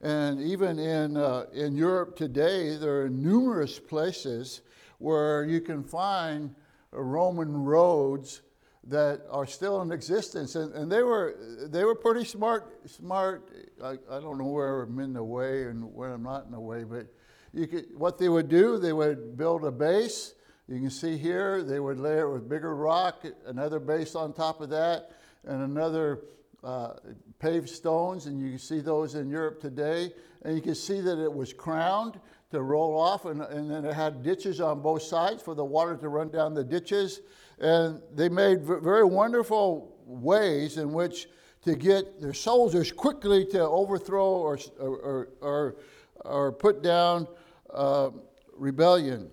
And 0.00 0.40
even 0.40 0.78
in, 0.78 1.18
uh, 1.18 1.46
in 1.52 1.76
Europe 1.76 2.16
today, 2.16 2.76
there 2.76 3.02
are 3.02 3.08
numerous 3.10 3.78
places 3.78 4.62
where 4.98 5.44
you 5.44 5.60
can 5.60 5.82
find 5.82 6.54
Roman 6.92 7.52
roads 7.52 8.42
that 8.84 9.22
are 9.30 9.46
still 9.46 9.82
in 9.82 9.92
existence. 9.92 10.54
And, 10.54 10.72
and 10.74 10.90
they, 10.90 11.02
were, 11.02 11.36
they 11.66 11.84
were 11.84 11.94
pretty 11.94 12.24
smart. 12.24 12.88
smart. 12.88 13.50
I, 13.82 13.92
I 14.10 14.20
don't 14.20 14.38
know 14.38 14.46
where 14.46 14.82
I'm 14.82 14.98
in 14.98 15.12
the 15.12 15.22
way 15.22 15.64
and 15.64 15.92
where 15.94 16.14
I'm 16.14 16.22
not 16.22 16.46
in 16.46 16.52
the 16.52 16.60
way, 16.60 16.84
but 16.84 17.06
you 17.52 17.66
could, 17.66 17.86
what 17.94 18.18
they 18.18 18.28
would 18.28 18.48
do, 18.48 18.78
they 18.78 18.92
would 18.92 19.36
build 19.36 19.64
a 19.64 19.70
base. 19.70 20.34
You 20.68 20.80
can 20.80 20.90
see 20.90 21.16
here, 21.16 21.62
they 21.62 21.80
would 21.80 21.98
lay 21.98 22.18
it 22.18 22.28
with 22.30 22.48
bigger 22.48 22.74
rock, 22.74 23.24
another 23.46 23.78
base 23.78 24.14
on 24.14 24.32
top 24.32 24.60
of 24.60 24.68
that, 24.70 25.12
and 25.44 25.62
another 25.62 26.24
uh, 26.62 26.94
paved 27.38 27.70
stones, 27.70 28.26
and 28.26 28.40
you 28.40 28.50
can 28.50 28.58
see 28.58 28.80
those 28.80 29.14
in 29.14 29.30
Europe 29.30 29.60
today. 29.60 30.12
And 30.42 30.54
you 30.54 30.62
can 30.62 30.74
see 30.74 31.00
that 31.00 31.22
it 31.22 31.32
was 31.32 31.52
crowned 31.52 32.20
to 32.50 32.62
roll 32.62 32.98
off, 32.98 33.26
and, 33.26 33.42
and 33.42 33.70
then 33.70 33.84
it 33.84 33.92
had 33.92 34.22
ditches 34.22 34.60
on 34.60 34.80
both 34.80 35.02
sides 35.02 35.42
for 35.42 35.54
the 35.54 35.64
water 35.64 35.96
to 35.96 36.08
run 36.08 36.30
down 36.30 36.54
the 36.54 36.64
ditches. 36.64 37.20
And 37.58 38.00
they 38.14 38.28
made 38.28 38.62
very 38.62 39.04
wonderful 39.04 39.96
ways 40.06 40.78
in 40.78 40.92
which 40.92 41.28
to 41.62 41.74
get 41.74 42.20
their 42.20 42.32
soldiers 42.32 42.90
quickly 42.90 43.44
to 43.46 43.60
overthrow 43.60 44.24
or, 44.24 44.58
or, 44.78 45.28
or, 45.40 45.76
or 46.24 46.52
put 46.52 46.82
down 46.82 47.26
uh, 47.74 48.10
rebellion. 48.56 49.28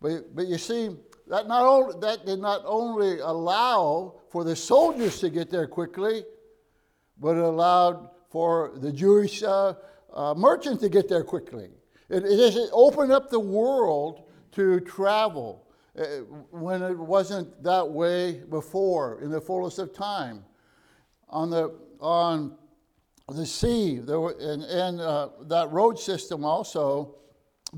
But, 0.00 0.34
but 0.34 0.46
you 0.48 0.58
see, 0.58 0.90
that, 1.28 1.46
not 1.46 1.64
only, 1.64 1.94
that 2.00 2.26
did 2.26 2.40
not 2.40 2.62
only 2.64 3.20
allow 3.20 4.14
for 4.30 4.42
the 4.42 4.56
soldiers 4.56 5.20
to 5.20 5.30
get 5.30 5.50
there 5.50 5.68
quickly, 5.68 6.24
but 7.20 7.36
it 7.36 7.44
allowed 7.44 8.08
for 8.30 8.72
the 8.76 8.90
Jewish 8.90 9.42
uh, 9.44 9.74
uh, 10.12 10.34
merchant 10.34 10.80
to 10.80 10.88
get 10.88 11.08
there 11.08 11.22
quickly. 11.22 11.68
It, 12.12 12.24
it 12.26 12.70
opened 12.72 13.10
up 13.10 13.30
the 13.30 13.40
world 13.40 14.24
to 14.52 14.80
travel 14.80 15.66
uh, 15.98 16.04
when 16.50 16.82
it 16.82 16.98
wasn't 16.98 17.62
that 17.62 17.88
way 17.88 18.42
before 18.50 19.22
in 19.22 19.30
the 19.30 19.40
fullest 19.40 19.78
of 19.78 19.94
time. 19.94 20.44
On 21.30 21.48
the, 21.48 21.74
on 22.00 22.54
the 23.28 23.46
sea, 23.46 23.98
there 23.98 24.20
were, 24.20 24.36
and, 24.38 24.62
and 24.62 25.00
uh, 25.00 25.30
that 25.44 25.70
road 25.72 25.98
system 25.98 26.44
also, 26.44 27.14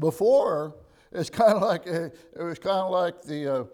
before, 0.01 0.75
it's 1.13 1.31
kind 1.41 1.53
of 1.53 1.63
like, 1.63 1.87
a, 1.87 2.07
it 2.07 2.43
was 2.43 2.59
kind 2.59 2.81
of 2.81 2.91
like 2.91 3.23
the, 3.23 3.55
uh, 3.61 3.65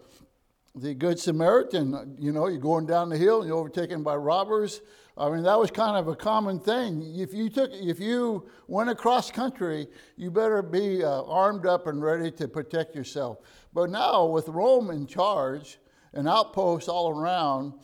the 0.75 0.93
Good 0.95 1.19
Samaritan. 1.19 2.19
You 2.19 2.33
know, 2.33 2.49
you're 2.49 2.61
going 2.61 2.85
down 2.85 3.09
the 3.09 3.17
hill 3.17 3.39
and 3.39 3.49
you're 3.49 3.57
overtaken 3.57 4.03
by 4.03 4.17
robbers 4.17 4.83
I 5.17 5.29
mean, 5.29 5.43
that 5.43 5.59
was 5.59 5.71
kind 5.71 5.97
of 5.97 6.09
a 6.09 6.17
common 6.17 6.59
thing. 6.59 7.03
If 7.17 7.35
you 7.35 7.51
took, 7.51 7.71
if 7.73 8.01
you 8.01 8.49
went 8.69 8.91
across 8.91 9.31
country, 9.31 9.87
you 10.17 10.31
better 10.31 10.63
be 10.63 11.05
uh, 11.05 11.23
armed 11.25 11.67
up 11.67 11.87
and 11.87 12.03
ready 12.03 12.31
to 12.33 12.49
protect 12.49 12.95
yourself. 12.95 13.39
But 13.75 13.91
now, 13.91 14.27
with 14.27 14.49
Rome 14.49 14.91
in 14.91 15.07
charge 15.07 15.79
and 16.13 16.29
outposts 16.29 16.89
all 16.89 17.11
around, 17.11 17.75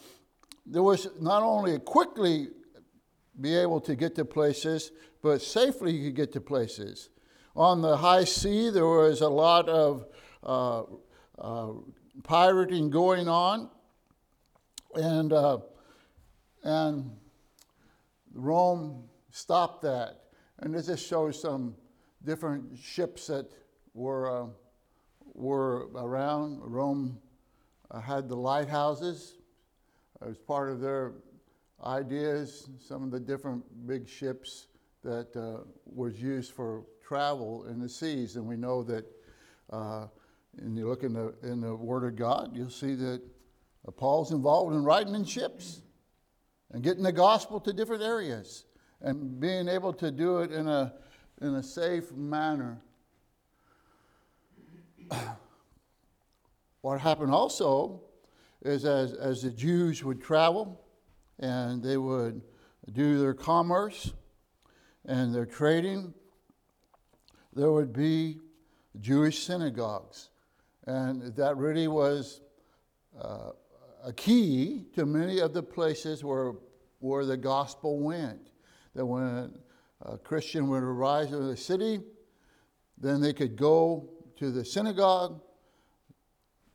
there 0.65 0.83
was 0.83 1.09
not 1.21 1.43
only 1.43 1.79
quickly 1.79 2.49
be 3.41 3.55
able 3.55 3.81
to 3.83 3.95
get 3.95 4.15
to 4.17 4.25
places, 4.25 4.93
but 5.23 5.43
safely 5.43 5.93
you 5.93 6.07
could 6.07 6.17
get 6.17 6.33
to 6.33 6.41
places. 6.41 7.11
On 7.55 7.83
the 7.83 7.97
high 7.97 8.25
sea, 8.25 8.71
there 8.71 8.87
was 8.87 9.21
a 9.21 9.29
lot 9.29 9.69
of 9.69 10.07
uh, 10.43 10.83
uh, 11.39 11.73
pirating 12.23 12.91
going 12.91 13.29
on, 13.29 13.71
and 14.95 15.33
uh, 15.33 15.59
and 16.67 17.13
Rome 18.35 19.05
stopped 19.31 19.83
that. 19.83 20.25
And 20.59 20.75
this 20.75 20.87
just 20.87 21.07
shows 21.07 21.41
some 21.41 21.77
different 22.25 22.77
ships 22.77 23.29
that 23.29 23.47
were 23.95 24.43
uh, 24.43 24.47
were 25.35 25.89
around. 25.95 26.61
Rome 26.63 27.19
uh, 27.91 28.01
had 28.01 28.29
the 28.29 28.35
lighthouses 28.35 29.37
as 30.27 30.39
part 30.39 30.71
of 30.71 30.81
their 30.81 31.13
ideas. 31.85 32.69
Some 32.81 33.05
of 33.05 33.13
the 33.13 33.21
different 33.21 33.63
big 33.87 34.09
ships 34.09 34.67
that 35.05 35.37
uh, 35.37 35.63
was 35.85 36.21
used 36.21 36.53
for 36.53 36.83
travel 37.07 37.67
in 37.67 37.79
the 37.79 37.89
seas, 37.89 38.37
and 38.37 38.45
we 38.47 38.57
know 38.57 38.83
that. 38.83 39.05
Uh, 39.71 40.07
and 40.59 40.75
you 40.75 40.89
look 40.89 41.03
in 41.03 41.13
the 41.13 41.35
in 41.43 41.61
the 41.61 41.77
Word 41.77 42.05
of 42.05 42.17
God, 42.17 42.51
you'll 42.55 42.71
see 42.71 42.95
that 42.95 43.21
uh, 43.87 43.91
Paul's 43.91 44.33
involved 44.33 44.75
in 44.75 44.83
riding 44.83 45.15
in 45.15 45.25
ships 45.25 45.83
and 46.73 46.83
getting 46.83 47.03
the 47.03 47.13
gospel 47.13 47.61
to 47.61 47.73
different 47.73 48.03
areas 48.03 48.65
and 49.01 49.39
being 49.39 49.69
able 49.69 49.93
to 49.93 50.11
do 50.11 50.39
it 50.39 50.53
in 50.53 50.67
a 50.67 50.93
in 51.41 51.55
a 51.55 51.63
safe 51.63 52.13
manner. 52.13 52.81
what 56.81 57.01
happened 57.01 57.33
also 57.33 58.01
is 58.63 58.85
as, 58.85 59.13
as 59.13 59.43
the 59.43 59.51
Jews 59.51 60.03
would 60.03 60.23
travel 60.23 60.81
and 61.39 61.83
they 61.83 61.97
would 61.97 62.43
do 62.93 63.19
their 63.19 63.35
commerce 63.35 64.13
and 65.05 65.35
their 65.35 65.47
trading, 65.47 66.15
there 67.53 67.71
would 67.71 67.93
be 67.93 68.41
Jewish 69.01 69.45
synagogues. 69.45 70.31
And 70.87 71.35
that 71.37 71.57
really 71.57 71.89
was 71.89 72.41
uh, 73.21 73.51
a 74.07 74.13
key 74.13 74.85
to 74.95 75.05
many 75.05 75.41
of 75.41 75.53
the 75.53 75.63
places 75.63 76.23
where, 76.23 76.53
where 77.01 77.25
the 77.25 77.37
gospel 77.37 77.99
went. 77.99 78.39
That 78.95 79.05
when 79.05 79.53
a 80.01 80.17
Christian 80.17 80.69
would 80.69 80.85
arrive 80.85 81.33
in 81.33 81.49
the 81.49 81.57
city, 81.57 81.99
then 82.97 83.21
they 83.21 83.33
could 83.33 83.57
go 83.57 84.09
to 84.37 84.53
the 84.53 84.65
synagogue, 84.65 85.41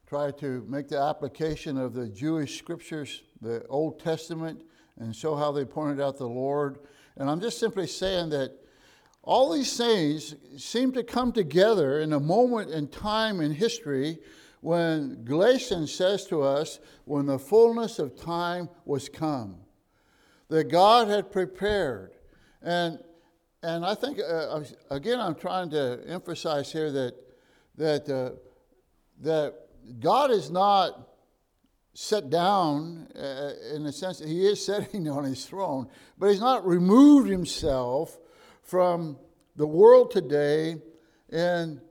try 0.05 0.31
to 0.31 0.65
make 0.67 0.89
the 0.89 0.99
application 0.99 1.77
of 1.77 1.93
the 1.93 2.09
Jewish 2.09 2.57
scriptures, 2.57 3.23
the 3.39 3.65
Old 3.67 4.01
Testament, 4.01 4.63
and 4.99 5.15
show 5.15 5.35
how 5.35 5.53
they 5.53 5.63
pointed 5.63 6.01
out 6.01 6.17
the 6.17 6.27
Lord. 6.27 6.79
And 7.15 7.29
I'm 7.29 7.39
just 7.39 7.59
simply 7.59 7.87
saying 7.87 8.31
that 8.31 8.51
all 9.23 9.53
these 9.53 9.77
things 9.77 10.35
seem 10.57 10.91
to 10.91 11.03
come 11.03 11.31
together 11.31 12.01
in 12.01 12.11
a 12.11 12.19
moment 12.19 12.71
in 12.71 12.89
time 12.89 13.39
in 13.39 13.53
history 13.53 14.19
when 14.61 15.23
Galatians 15.25 15.93
says 15.93 16.25
to 16.27 16.43
us, 16.43 16.79
when 17.05 17.25
the 17.25 17.39
fullness 17.39 17.99
of 17.99 18.15
time 18.15 18.69
was 18.85 19.09
come, 19.09 19.57
that 20.49 20.65
God 20.65 21.07
had 21.07 21.31
prepared. 21.31 22.11
And, 22.61 22.99
and 23.63 23.85
I 23.85 23.95
think, 23.95 24.19
uh, 24.19 24.61
again, 24.89 25.19
I'm 25.19 25.35
trying 25.35 25.71
to 25.71 26.01
emphasize 26.07 26.71
here 26.71 26.91
that, 26.91 27.15
that, 27.77 28.09
uh, 28.09 28.31
that 29.21 29.55
God 29.99 30.29
is 30.29 30.51
not 30.51 31.09
set 31.93 32.29
down 32.29 33.07
uh, 33.15 33.53
in 33.73 33.83
the 33.83 33.91
sense 33.91 34.19
that 34.19 34.27
he 34.27 34.45
is 34.45 34.63
sitting 34.65 35.09
on 35.09 35.23
his 35.23 35.45
throne, 35.45 35.87
but 36.17 36.29
he's 36.29 36.39
not 36.39 36.65
removed 36.65 37.29
himself 37.29 38.17
from 38.61 39.17
the 39.55 39.67
world 39.67 40.11
today 40.11 40.75
and, 41.29 41.81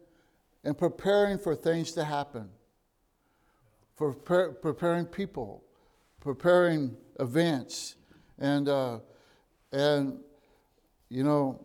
in 0.64 0.74
preparing 0.74 1.38
for 1.38 1.54
things 1.54 1.92
to 1.92 2.04
happen, 2.04 2.48
for 4.00 4.14
pre- 4.14 4.54
preparing 4.62 5.04
people, 5.04 5.62
preparing 6.20 6.96
events. 7.18 7.96
And, 8.38 8.66
uh, 8.66 9.00
and, 9.72 10.20
you 11.10 11.22
know, 11.22 11.60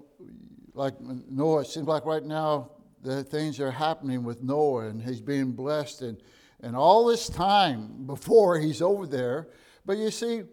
like 0.73 0.95
Noah, 0.99 1.61
it 1.61 1.67
seems 1.67 1.87
like 1.87 2.05
right 2.05 2.25
now 2.25 2.71
the 3.01 3.23
things 3.23 3.61
are 3.61 3.71
happening 3.71 4.25
with 4.25 4.43
Noah 4.43 4.87
and 4.87 5.01
he's 5.01 5.21
being 5.21 5.53
blessed 5.53 6.01
and, 6.01 6.17
and 6.61 6.75
all 6.75 7.05
this 7.05 7.29
time 7.29 8.05
before 8.05 8.59
he's 8.59 8.81
over 8.81 9.07
there. 9.07 9.47
But 9.85 9.97
you 9.97 10.11
see, 10.11 10.43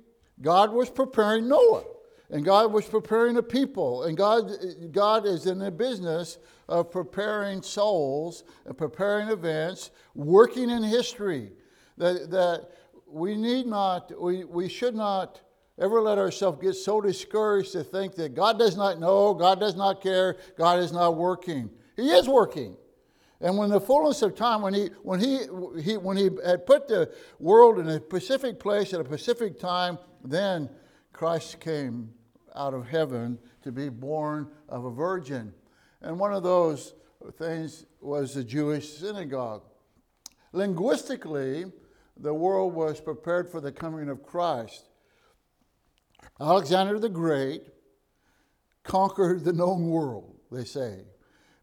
God 0.40 0.70
was 0.70 0.88
preparing 0.88 1.48
Noah. 1.48 1.82
And 2.30 2.44
God 2.44 2.72
was 2.72 2.86
preparing 2.86 3.36
a 3.38 3.42
people. 3.42 4.04
And 4.04 4.16
God, 4.16 4.52
God 4.92 5.26
is 5.26 5.46
in 5.46 5.58
the 5.58 5.70
business 5.72 6.38
of 6.68 6.92
preparing 6.92 7.60
souls 7.60 8.44
and 8.66 8.78
preparing 8.78 9.28
events, 9.28 9.90
working 10.14 10.70
in 10.70 10.84
history. 10.84 11.50
That, 11.98 12.30
that 12.30 12.68
we 13.06 13.36
need 13.36 13.66
not, 13.66 14.12
we, 14.20 14.44
we 14.44 14.68
should 14.68 14.94
not 14.94 15.40
ever 15.78 16.00
let 16.00 16.18
ourselves 16.18 16.62
get 16.62 16.74
so 16.74 17.00
discouraged 17.00 17.72
to 17.72 17.84
think 17.84 18.14
that 18.16 18.34
God 18.34 18.58
does 18.58 18.76
not 18.76 19.00
know, 19.00 19.34
God 19.34 19.60
does 19.60 19.74
not 19.74 20.00
care, 20.00 20.36
God 20.56 20.78
is 20.78 20.92
not 20.92 21.16
working. 21.16 21.70
He 21.96 22.10
is 22.10 22.28
working. 22.28 22.76
And 23.40 23.58
when 23.58 23.70
the 23.70 23.80
fullness 23.80 24.22
of 24.22 24.36
time, 24.36 24.62
when 24.62 24.72
he, 24.72 24.86
when 25.02 25.18
he, 25.18 25.40
he, 25.82 25.96
when 25.96 26.16
he 26.16 26.30
had 26.44 26.64
put 26.64 26.86
the 26.86 27.12
world 27.40 27.78
in 27.78 27.88
a 27.88 28.00
specific 28.00 28.60
place 28.60 28.94
at 28.94 29.00
a 29.00 29.04
specific 29.04 29.58
time, 29.58 29.98
then 30.24 30.70
Christ 31.12 31.58
came 31.58 32.10
out 32.54 32.72
of 32.72 32.86
heaven 32.86 33.38
to 33.62 33.72
be 33.72 33.88
born 33.88 34.48
of 34.68 34.84
a 34.84 34.90
virgin. 34.90 35.52
And 36.02 36.18
one 36.18 36.32
of 36.32 36.44
those 36.44 36.94
things 37.32 37.86
was 38.00 38.34
the 38.34 38.44
Jewish 38.44 38.88
synagogue. 38.88 39.62
Linguistically, 40.52 41.64
the 42.16 42.34
world 42.34 42.74
was 42.74 43.00
prepared 43.00 43.50
for 43.50 43.60
the 43.60 43.72
coming 43.72 44.08
of 44.08 44.22
Christ. 44.22 44.88
Alexander 46.40 46.98
the 46.98 47.08
Great 47.08 47.62
conquered 48.82 49.44
the 49.44 49.52
known 49.52 49.88
world, 49.88 50.36
they 50.50 50.64
say. 50.64 51.04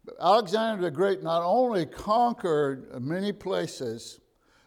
But 0.04 0.14
Alexander 0.20 0.82
the 0.82 0.90
Great 0.90 1.22
not 1.22 1.42
only 1.42 1.86
conquered 1.86 3.00
many 3.00 3.32
places, 3.32 4.20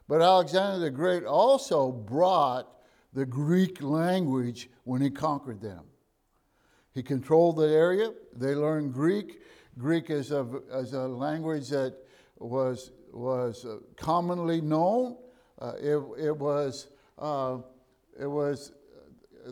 but 0.07 0.21
Alexander 0.21 0.79
the 0.79 0.91
Great 0.91 1.23
also 1.23 1.91
brought 1.91 2.67
the 3.13 3.25
Greek 3.25 3.81
language 3.81 4.69
when 4.83 5.01
he 5.01 5.09
conquered 5.09 5.61
them. 5.61 5.85
He 6.93 7.01
controlled 7.01 7.57
the 7.57 7.69
area. 7.69 8.11
They 8.35 8.55
learned 8.55 8.93
Greek. 8.93 9.41
Greek 9.77 10.09
is 10.09 10.31
a, 10.31 10.47
is 10.73 10.93
a 10.93 11.07
language 11.07 11.69
that 11.69 11.95
was, 12.37 12.91
was 13.11 13.65
uh, 13.65 13.77
commonly 13.95 14.61
known. 14.61 15.17
Uh, 15.63 15.71
it, 15.79 16.25
it, 16.25 16.37
was, 16.37 16.87
uh, 17.19 17.57
it 18.19 18.27
was 18.27 18.73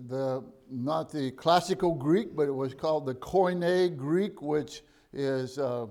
the, 0.10 0.43
not 0.69 1.10
the 1.10 1.32
classical 1.32 1.95
Greek, 1.95 2.36
but 2.36 2.50
it 2.50 2.54
was 2.54 2.74
called 2.74 3.06
the 3.06 3.15
Koine 3.15 3.95
Greek, 3.95 4.41
which 4.41 4.82
is 5.13 5.58
uh, 5.58 5.88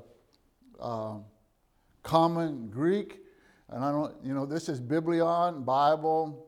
uh, 0.78 1.14
common 2.02 2.68
Greek. 2.68 3.20
And 3.70 3.82
I 3.82 3.90
don't, 3.90 4.14
you 4.22 4.34
know, 4.34 4.44
this 4.44 4.68
is 4.68 4.78
Biblion, 4.78 5.62
Bible. 5.62 6.46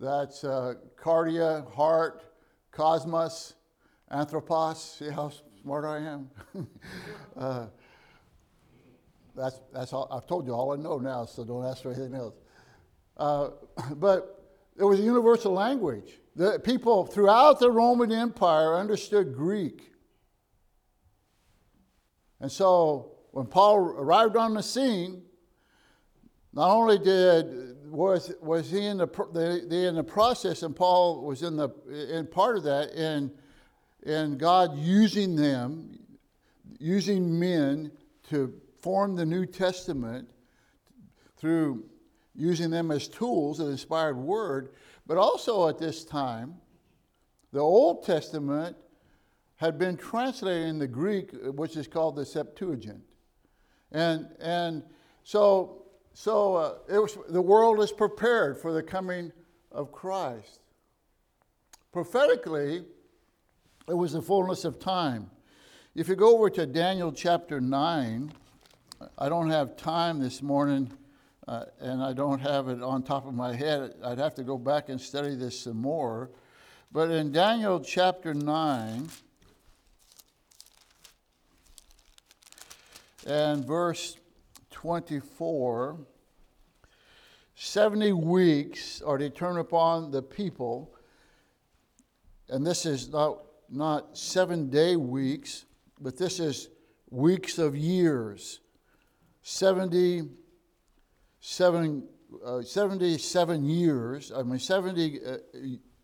That's 0.00 0.42
uh, 0.42 0.74
cardia, 0.96 1.70
heart, 1.70 2.24
cosmos 2.70 3.56
anthropos. 4.10 4.96
See 4.98 5.10
how 5.10 5.30
smart 5.60 5.84
I 5.84 5.98
am? 5.98 6.30
uh, 7.36 7.66
that's, 9.36 9.60
that's 9.70 9.92
all, 9.92 10.08
I've 10.10 10.26
told 10.26 10.46
you 10.46 10.54
all 10.54 10.72
I 10.72 10.76
know 10.76 10.96
now, 10.96 11.26
so 11.26 11.44
don't 11.44 11.66
ask 11.66 11.82
for 11.82 11.92
anything 11.92 12.14
else. 12.14 12.36
Uh, 13.22 13.50
but 13.94 14.44
it 14.76 14.82
was 14.82 14.98
a 14.98 15.02
universal 15.02 15.52
language. 15.52 16.18
The 16.34 16.58
people 16.58 17.06
throughout 17.06 17.60
the 17.60 17.70
Roman 17.70 18.10
Empire 18.10 18.74
understood 18.74 19.36
Greek. 19.36 19.92
And 22.40 22.50
so 22.50 23.12
when 23.30 23.46
Paul 23.46 23.76
arrived 23.78 24.36
on 24.36 24.54
the 24.54 24.62
scene, 24.62 25.22
not 26.52 26.70
only 26.70 26.98
did 26.98 27.88
was 27.88 28.32
was 28.40 28.70
he 28.70 28.86
in 28.86 28.98
the, 28.98 29.06
the, 29.06 29.66
the 29.68 29.86
in 29.86 29.94
the 29.94 30.02
process, 30.02 30.64
and 30.64 30.74
Paul 30.74 31.22
was 31.22 31.44
in 31.44 31.56
the 31.56 31.68
in 32.10 32.26
part 32.26 32.56
of 32.56 32.64
that 32.64 32.90
in 32.90 33.30
and 34.04 34.36
God 34.36 34.76
using 34.76 35.36
them, 35.36 35.96
using 36.80 37.38
men 37.38 37.92
to 38.30 38.52
form 38.80 39.14
the 39.14 39.24
New 39.24 39.46
Testament 39.46 40.28
through 41.36 41.84
using 42.34 42.70
them 42.70 42.90
as 42.90 43.08
tools, 43.08 43.60
an 43.60 43.70
inspired 43.70 44.16
word, 44.16 44.70
but 45.06 45.18
also 45.18 45.68
at 45.68 45.78
this 45.78 46.04
time, 46.04 46.54
the 47.52 47.60
Old 47.60 48.04
Testament 48.04 48.76
had 49.56 49.78
been 49.78 49.96
translated 49.96 50.68
in 50.68 50.78
the 50.78 50.86
Greek, 50.86 51.30
which 51.54 51.76
is 51.76 51.86
called 51.86 52.16
the 52.16 52.24
Septuagint. 52.24 53.02
And, 53.92 54.26
and 54.40 54.82
so, 55.22 55.82
so 56.14 56.56
uh, 56.56 56.74
it 56.88 56.98
was, 56.98 57.18
the 57.28 57.42
world 57.42 57.80
is 57.80 57.92
prepared 57.92 58.58
for 58.58 58.72
the 58.72 58.82
coming 58.82 59.30
of 59.70 59.92
Christ. 59.92 60.60
prophetically, 61.92 62.84
it 63.88 63.94
was 63.94 64.12
the 64.12 64.22
fullness 64.22 64.64
of 64.64 64.78
time. 64.78 65.30
If 65.94 66.08
you 66.08 66.16
go 66.16 66.34
over 66.34 66.48
to 66.50 66.66
Daniel 66.66 67.12
chapter 67.12 67.60
9, 67.60 68.32
I 69.18 69.28
don't 69.28 69.50
have 69.50 69.76
time 69.76 70.20
this 70.20 70.40
morning 70.40 70.90
uh, 71.48 71.64
and 71.80 72.02
I 72.02 72.12
don't 72.12 72.40
have 72.40 72.68
it 72.68 72.82
on 72.82 73.02
top 73.02 73.26
of 73.26 73.34
my 73.34 73.54
head. 73.54 73.94
I'd 74.04 74.18
have 74.18 74.34
to 74.36 74.44
go 74.44 74.56
back 74.56 74.88
and 74.88 75.00
study 75.00 75.34
this 75.34 75.58
some 75.58 75.76
more. 75.76 76.30
But 76.92 77.10
in 77.10 77.32
Daniel 77.32 77.80
chapter 77.80 78.32
9 78.32 79.08
and 83.26 83.64
verse 83.64 84.16
24, 84.70 85.98
70 87.54 88.12
weeks 88.12 89.02
are 89.02 89.18
determined 89.18 89.60
upon 89.60 90.10
the 90.10 90.22
people. 90.22 90.94
And 92.48 92.64
this 92.64 92.86
is 92.86 93.08
not, 93.08 93.38
not 93.68 94.16
seven 94.16 94.68
day 94.70 94.96
weeks, 94.96 95.64
but 96.00 96.16
this 96.16 96.38
is 96.38 96.68
weeks 97.10 97.58
of 97.58 97.76
years. 97.76 98.60
70 99.42 100.28
seven, 101.42 102.04
uh, 102.42 102.62
77 102.62 103.64
years, 103.64 104.32
I 104.34 104.42
mean, 104.42 104.58
70 104.58 105.20
uh, 105.20 105.36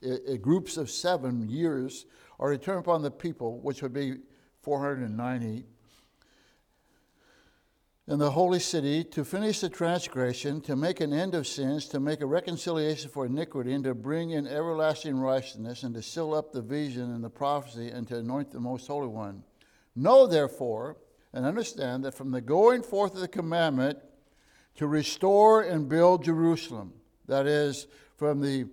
uh, 0.05 0.37
groups 0.37 0.77
of 0.77 0.91
seven 0.91 1.49
years 1.49 2.05
are 2.39 2.51
returned 2.51 2.81
upon 2.81 3.03
the 3.03 3.11
people, 3.11 3.61
which 3.61 3.81
would 3.81 3.95
be 3.95 4.17
490 4.63 5.65
in 8.09 8.19
the 8.19 8.31
holy 8.31 8.59
city 8.59 9.05
to 9.05 9.25
finish 9.25 9.61
the 9.61 9.69
transgression, 9.69 10.61
to 10.63 10.75
make 10.75 11.01
an 11.01 11.13
end 11.13 11.35
of 11.35 11.47
sins, 11.47 11.87
to 11.87 12.01
make 12.01 12.23
a 12.23 12.27
reconciliation 12.27 13.11
for 13.11 13.27
iniquity, 13.27 13.75
and 13.75 13.85
to 13.85 13.95
bring 13.95 14.31
in 14.31 14.47
everlasting 14.47 15.19
righteousness, 15.19 15.83
and 15.83 15.95
to 15.95 16.03
seal 16.03 16.35
up 16.35 16.51
the 16.51 16.63
vision 16.63 17.15
and 17.15 17.23
the 17.23 17.31
prophecy, 17.31 17.91
and 17.91 18.09
to 18.09 18.17
anoint 18.17 18.51
the 18.51 18.59
most 18.59 18.87
holy 18.87 19.09
one. 19.09 19.45
Know 19.95 20.27
therefore, 20.27 20.97
and 21.35 21.45
understand 21.45 22.05
that 22.05 22.15
from 22.15 22.31
the 22.31 22.41
going 22.41 22.83
forth 22.83 23.15
of 23.15 23.21
the 23.21 23.29
commandment 23.29 23.99
to 24.79 24.87
restore 24.87 25.63
and 25.63 25.89
build 25.89 26.25
Jerusalem. 26.25 26.95
That 27.27 27.47
is, 27.47 27.87
from 28.17 28.41
the 28.41 28.67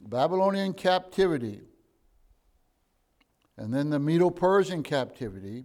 Babylonian 0.00 0.74
captivity 0.74 1.62
and 3.56 3.72
then 3.72 3.90
the 3.90 4.00
Medo 4.00 4.30
Persian 4.30 4.82
captivity. 4.82 5.64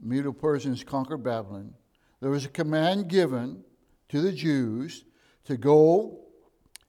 Medo 0.00 0.32
Persians 0.32 0.84
conquered 0.84 1.24
Babylon. 1.24 1.74
There 2.20 2.30
was 2.30 2.44
a 2.44 2.50
command 2.50 3.08
given 3.08 3.64
to 4.08 4.20
the 4.20 4.32
Jews 4.32 5.04
to 5.44 5.56
go 5.56 6.20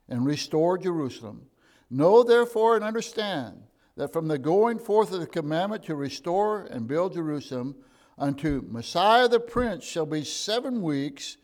and 0.07 0.25
restore 0.25 0.77
Jerusalem. 0.77 1.47
Know 1.89 2.23
therefore 2.23 2.75
and 2.75 2.85
understand 2.85 3.63
that 3.97 4.13
from 4.13 4.27
the 4.27 4.37
going 4.37 4.77
forth 4.77 5.11
of 5.11 5.19
the 5.19 5.27
commandment 5.27 5.83
to 5.85 5.95
restore 5.95 6.65
and 6.65 6.87
build 6.87 7.13
Jerusalem 7.15 7.75
unto 8.19 8.61
Messiah 8.69 9.27
the 9.27 9.39
Prince 9.39 9.83
shall 9.83 10.05
be 10.05 10.23
seven 10.23 10.81
weeks, 10.81 11.37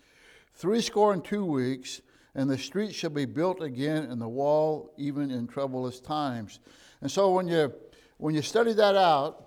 threescore 0.54 1.14
and 1.14 1.24
two 1.24 1.46
weeks, 1.46 2.02
and 2.36 2.50
the 2.50 2.58
street 2.58 2.94
shall 2.94 3.10
be 3.10 3.26
built 3.26 3.64
again, 3.64 4.04
and 4.04 4.22
the 4.22 4.28
wall 4.28 4.94
even 4.98 5.32
in 5.32 5.48
troublous 5.48 6.00
times. 6.02 6.60
And 7.02 7.10
so 7.10 7.32
when 7.32 7.48
you 7.48 7.74
when 8.18 8.36
you 8.36 8.42
study 8.42 8.74
that 8.74 8.96
out, 8.96 9.46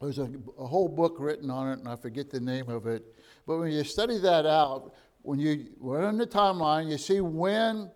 there's 0.00 0.18
a, 0.18 0.30
a 0.58 0.66
whole 0.66 0.88
book 0.88 1.16
written 1.18 1.50
on 1.50 1.68
it, 1.68 1.78
and 1.78 1.88
I 1.88 1.96
forget 1.96 2.30
the 2.30 2.40
name 2.40 2.68
of 2.68 2.86
it. 2.86 3.14
But 3.46 3.58
when 3.58 3.70
you 3.72 3.84
study 3.84 4.18
that 4.18 4.46
out, 4.46 4.94
when 5.22 5.38
you 5.38 5.66
run 5.78 6.16
the 6.16 6.26
timeline, 6.26 6.90
you 6.90 6.98
see 6.98 7.20
when 7.20 7.90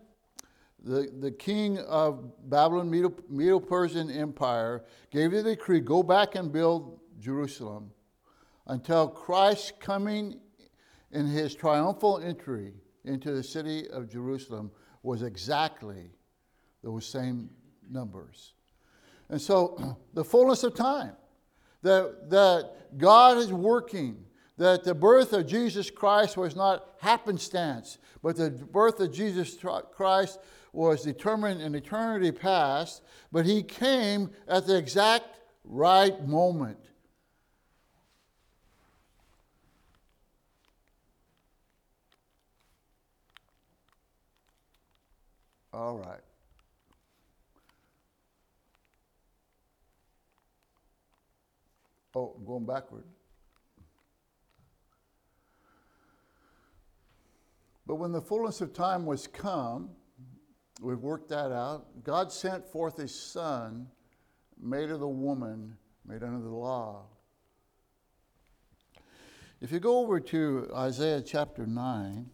the, 0.85 1.11
the 1.21 1.31
king 1.31 1.79
of 1.79 2.31
Babylon, 2.51 2.91
Medo 3.29 3.59
Persian 3.59 4.11
Empire, 4.11 4.85
gave 5.11 5.33
the 5.33 5.43
decree 5.43 5.81
go 5.81 6.03
back 6.03 6.35
and 6.35 6.53
build 6.53 7.01
Jerusalem 7.19 7.91
until 8.67 9.09
Christ's 9.09 9.73
coming 9.79 10.41
in 11.13 11.27
his 11.27 11.55
triumphal 11.55 12.19
entry 12.19 12.73
into 13.05 13.33
the 13.33 13.43
city 13.43 13.89
of 13.91 14.11
Jerusalem 14.11 14.71
was 15.03 15.23
exactly 15.23 16.11
those 16.83 17.07
same 17.07 17.51
numbers. 17.91 18.55
And 19.29 19.41
so 19.41 19.97
the 20.15 20.25
fullness 20.25 20.65
of 20.65 20.75
time, 20.75 21.13
that, 21.83 22.31
that 22.31 22.99
God 22.99 23.37
is 23.37 23.53
working, 23.53 24.25
that 24.57 24.85
the 24.85 24.95
birth 24.95 25.33
of 25.33 25.47
Jesus 25.47 25.91
Christ 25.91 26.37
was 26.37 26.57
not 26.57 26.95
happenstance, 27.01 27.99
but 28.23 28.37
the 28.37 28.51
birth 28.51 29.01
of 29.01 29.13
Jesus 29.13 29.57
Christ 29.93 30.39
was 30.73 31.03
determined 31.03 31.61
in 31.61 31.75
eternity 31.75 32.33
past, 32.33 33.03
but 33.31 33.45
he 33.45 33.63
came 33.63 34.31
at 34.49 34.67
the 34.67 34.77
exact 34.77 35.41
right 35.65 36.27
moment. 36.27 36.79
All 45.75 45.99
right. 45.99 46.21
Oh, 52.15 52.37
I'm 52.39 52.45
going 52.45 52.65
backward. 52.65 53.03
But 57.87 57.97
when 57.97 58.13
the 58.13 58.21
fullness 58.23 58.61
of 58.61 58.73
time 58.73 59.05
was 59.05 59.27
come, 59.27 59.91
we've 60.81 61.01
worked 61.01 61.29
that 61.31 61.51
out. 61.51 62.05
God 62.05 62.31
sent 62.31 62.65
forth 62.65 62.97
his 62.97 63.13
son, 63.13 63.89
made 64.61 64.91
of 64.91 65.01
the 65.01 65.09
woman, 65.09 65.77
made 66.07 66.23
under 66.23 66.39
the 66.39 66.55
law. 66.55 67.03
If 69.61 69.73
you 69.73 69.81
go 69.81 69.99
over 69.99 70.21
to 70.21 70.71
Isaiah 70.73 71.21
chapter 71.21 71.67
9, 71.67 72.31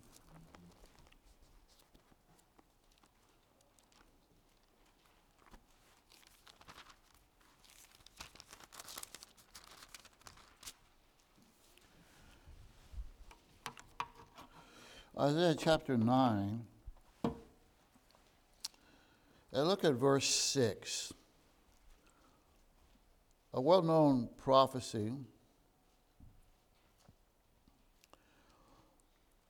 Isaiah 15.20 15.54
chapter 15.54 15.98
9, 15.98 16.62
and 19.52 19.68
look 19.68 19.84
at 19.84 19.92
verse 19.92 20.24
6. 20.24 21.12
A 23.52 23.60
well 23.60 23.82
known 23.82 24.30
prophecy. 24.38 25.12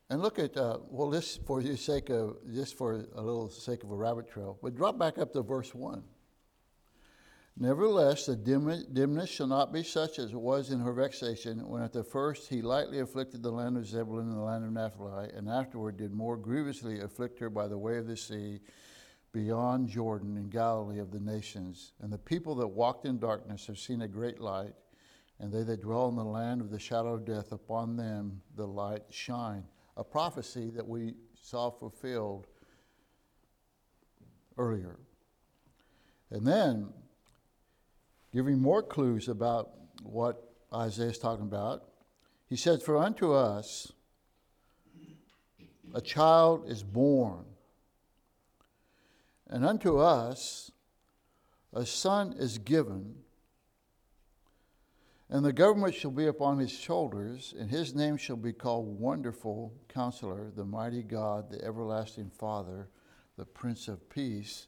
And 0.09 0.20
look 0.20 0.40
at, 0.40 0.56
uh, 0.56 0.78
well, 0.88 1.09
this 1.09 1.37
for 1.46 1.62
the 1.62 1.76
sake 1.76 2.11
of, 2.11 2.38
just 2.52 2.76
for 2.76 3.04
a 3.14 3.22
little 3.22 3.48
sake 3.48 3.85
of 3.85 3.92
a 3.92 3.94
rabbit 3.94 4.28
trail, 4.28 4.59
but 4.61 4.74
drop 4.74 4.98
back 4.98 5.18
up 5.18 5.33
to 5.35 5.42
verse 5.42 5.72
1. 5.72 6.02
Nevertheless, 7.56 8.24
the 8.24 8.36
dimness 8.36 9.28
shall 9.28 9.46
not 9.46 9.72
be 9.72 9.82
such 9.82 10.18
as 10.18 10.32
it 10.32 10.40
was 10.40 10.70
in 10.70 10.80
her 10.80 10.94
vexation, 10.94 11.68
when 11.68 11.82
at 11.82 11.92
the 11.92 12.02
first 12.02 12.48
he 12.48 12.62
lightly 12.62 13.00
afflicted 13.00 13.42
the 13.42 13.50
land 13.50 13.76
of 13.76 13.86
Zebulun 13.86 14.28
and 14.28 14.36
the 14.36 14.42
land 14.42 14.64
of 14.64 14.72
Naphtali, 14.72 15.28
and 15.34 15.48
afterward 15.48 15.98
did 15.98 16.12
more 16.12 16.38
grievously 16.38 17.00
afflict 17.00 17.38
her 17.38 17.50
by 17.50 17.68
the 17.68 17.76
way 17.76 17.98
of 17.98 18.06
the 18.06 18.16
sea, 18.16 18.60
beyond 19.32 19.88
Jordan 19.88 20.36
in 20.36 20.48
Galilee 20.48 20.98
of 20.98 21.10
the 21.10 21.20
nations. 21.20 21.92
And 22.00 22.12
the 22.12 22.18
people 22.18 22.54
that 22.56 22.66
walked 22.66 23.04
in 23.04 23.18
darkness 23.18 23.66
have 23.66 23.78
seen 23.78 24.02
a 24.02 24.08
great 24.08 24.40
light, 24.40 24.74
and 25.38 25.52
they 25.52 25.62
that 25.62 25.82
dwell 25.82 26.08
in 26.08 26.16
the 26.16 26.24
land 26.24 26.60
of 26.60 26.70
the 26.70 26.78
shadow 26.78 27.14
of 27.14 27.24
death, 27.24 27.52
upon 27.52 27.96
them 27.96 28.40
the 28.56 28.66
light 28.66 29.04
shine. 29.10 29.64
A 29.96 30.04
prophecy 30.04 30.70
that 30.70 30.88
we 30.88 31.14
saw 31.34 31.70
fulfilled 31.70 32.46
earlier. 34.56 34.98
And 36.30 36.46
then 36.46 36.88
giving 38.32 38.58
more 38.58 38.82
clues 38.82 39.28
about 39.28 39.70
what 40.02 40.52
Isaiah 40.72 41.08
is 41.08 41.18
talking 41.18 41.46
about. 41.46 41.84
He 42.48 42.56
said, 42.56 42.82
For 42.82 42.96
unto 42.96 43.32
us 43.32 43.92
a 45.94 46.00
child 46.00 46.68
is 46.68 46.82
born, 46.82 47.44
and 49.48 49.64
unto 49.64 49.98
us 49.98 50.70
a 51.72 51.84
son 51.84 52.34
is 52.38 52.58
given, 52.58 53.16
and 55.28 55.44
the 55.44 55.52
government 55.52 55.94
shall 55.94 56.10
be 56.10 56.26
upon 56.26 56.58
his 56.58 56.72
shoulders, 56.72 57.54
and 57.58 57.70
his 57.70 57.94
name 57.94 58.16
shall 58.16 58.36
be 58.36 58.52
called 58.52 58.98
Wonderful 58.98 59.72
Counselor, 59.88 60.50
the 60.54 60.64
Mighty 60.64 61.02
God, 61.02 61.50
the 61.50 61.64
Everlasting 61.64 62.30
Father, 62.30 62.88
the 63.36 63.44
Prince 63.44 63.86
of 63.86 64.08
Peace. 64.08 64.66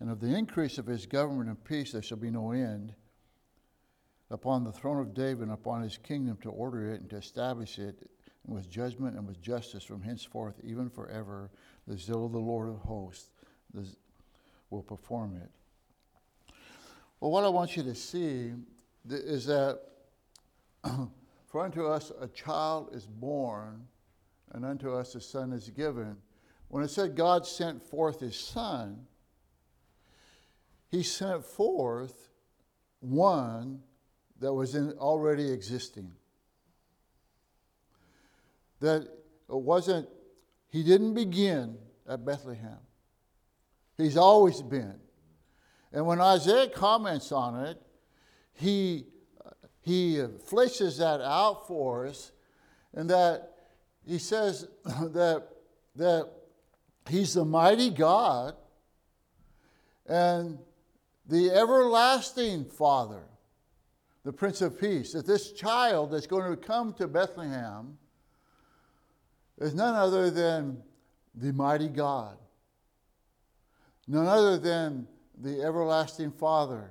And 0.00 0.10
of 0.10 0.20
the 0.20 0.34
increase 0.34 0.78
of 0.78 0.86
his 0.86 1.06
government 1.06 1.48
and 1.48 1.62
peace 1.62 1.92
there 1.92 2.02
shall 2.02 2.16
be 2.16 2.30
no 2.30 2.52
end 2.52 2.94
upon 4.30 4.64
the 4.64 4.72
throne 4.72 4.98
of 4.98 5.12
David 5.12 5.42
and 5.42 5.52
upon 5.52 5.82
his 5.82 5.98
kingdom 5.98 6.38
to 6.38 6.50
order 6.50 6.90
it 6.90 7.00
and 7.00 7.10
to 7.10 7.16
establish 7.16 7.78
it 7.78 8.08
with 8.46 8.70
judgment 8.70 9.16
and 9.16 9.26
with 9.26 9.42
justice 9.42 9.84
from 9.84 10.02
henceforth, 10.02 10.54
even 10.64 10.88
forever. 10.88 11.50
The 11.86 11.98
zeal 11.98 12.24
of 12.24 12.32
the 12.32 12.38
Lord 12.38 12.68
of 12.70 12.76
hosts 12.76 13.30
will 14.70 14.82
perform 14.82 15.36
it. 15.36 15.50
Well, 17.20 17.30
what 17.30 17.44
I 17.44 17.48
want 17.48 17.76
you 17.76 17.82
to 17.82 17.94
see 17.94 18.52
is 19.08 19.44
that 19.46 19.80
for 21.46 21.64
unto 21.64 21.86
us 21.86 22.12
a 22.18 22.28
child 22.28 22.94
is 22.94 23.06
born, 23.06 23.86
and 24.52 24.64
unto 24.64 24.94
us 24.94 25.14
a 25.14 25.20
son 25.20 25.52
is 25.52 25.68
given. 25.68 26.16
When 26.68 26.82
it 26.82 26.88
said 26.88 27.16
God 27.16 27.46
sent 27.46 27.82
forth 27.82 28.20
his 28.20 28.36
son, 28.36 29.06
he 30.90 31.02
sent 31.02 31.44
forth 31.44 32.28
one 33.00 33.80
that 34.40 34.52
was 34.52 34.74
in, 34.74 34.92
already 34.92 35.50
existing. 35.52 36.12
That 38.80 39.02
it 39.02 39.08
wasn't, 39.48 40.08
he 40.68 40.82
didn't 40.82 41.14
begin 41.14 41.76
at 42.08 42.24
Bethlehem. 42.24 42.78
He's 43.96 44.16
always 44.16 44.62
been. 44.62 44.98
And 45.92 46.06
when 46.06 46.20
Isaiah 46.20 46.68
comments 46.68 47.30
on 47.32 47.64
it, 47.66 47.80
he, 48.54 49.06
he 49.80 50.16
fleshes 50.48 50.98
that 50.98 51.20
out 51.20 51.66
for 51.66 52.06
us, 52.06 52.32
and 52.94 53.08
that 53.10 53.52
he 54.06 54.18
says 54.18 54.66
that, 54.84 55.46
that 55.96 56.30
he's 57.08 57.34
the 57.34 57.44
mighty 57.44 57.90
God 57.90 58.54
and 60.06 60.58
the 61.30 61.48
everlasting 61.52 62.64
Father, 62.64 63.22
the 64.24 64.32
Prince 64.32 64.60
of 64.62 64.78
Peace. 64.80 65.12
That 65.12 65.26
this 65.26 65.52
child 65.52 66.10
that's 66.10 66.26
going 66.26 66.50
to 66.50 66.56
come 66.56 66.92
to 66.94 67.06
Bethlehem 67.06 67.96
is 69.58 69.72
none 69.72 69.94
other 69.94 70.28
than 70.30 70.82
the 71.34 71.52
mighty 71.52 71.88
God, 71.88 72.36
none 74.08 74.26
other 74.26 74.58
than 74.58 75.06
the 75.40 75.62
everlasting 75.62 76.32
Father, 76.32 76.90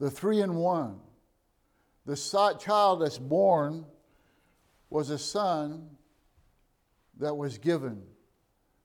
the 0.00 0.10
three 0.10 0.40
in 0.40 0.56
one. 0.56 0.98
The 2.06 2.16
child 2.60 3.00
that's 3.00 3.16
born 3.16 3.86
was 4.90 5.10
a 5.10 5.18
son 5.18 5.88
that 7.18 7.34
was 7.34 7.58
given. 7.58 8.02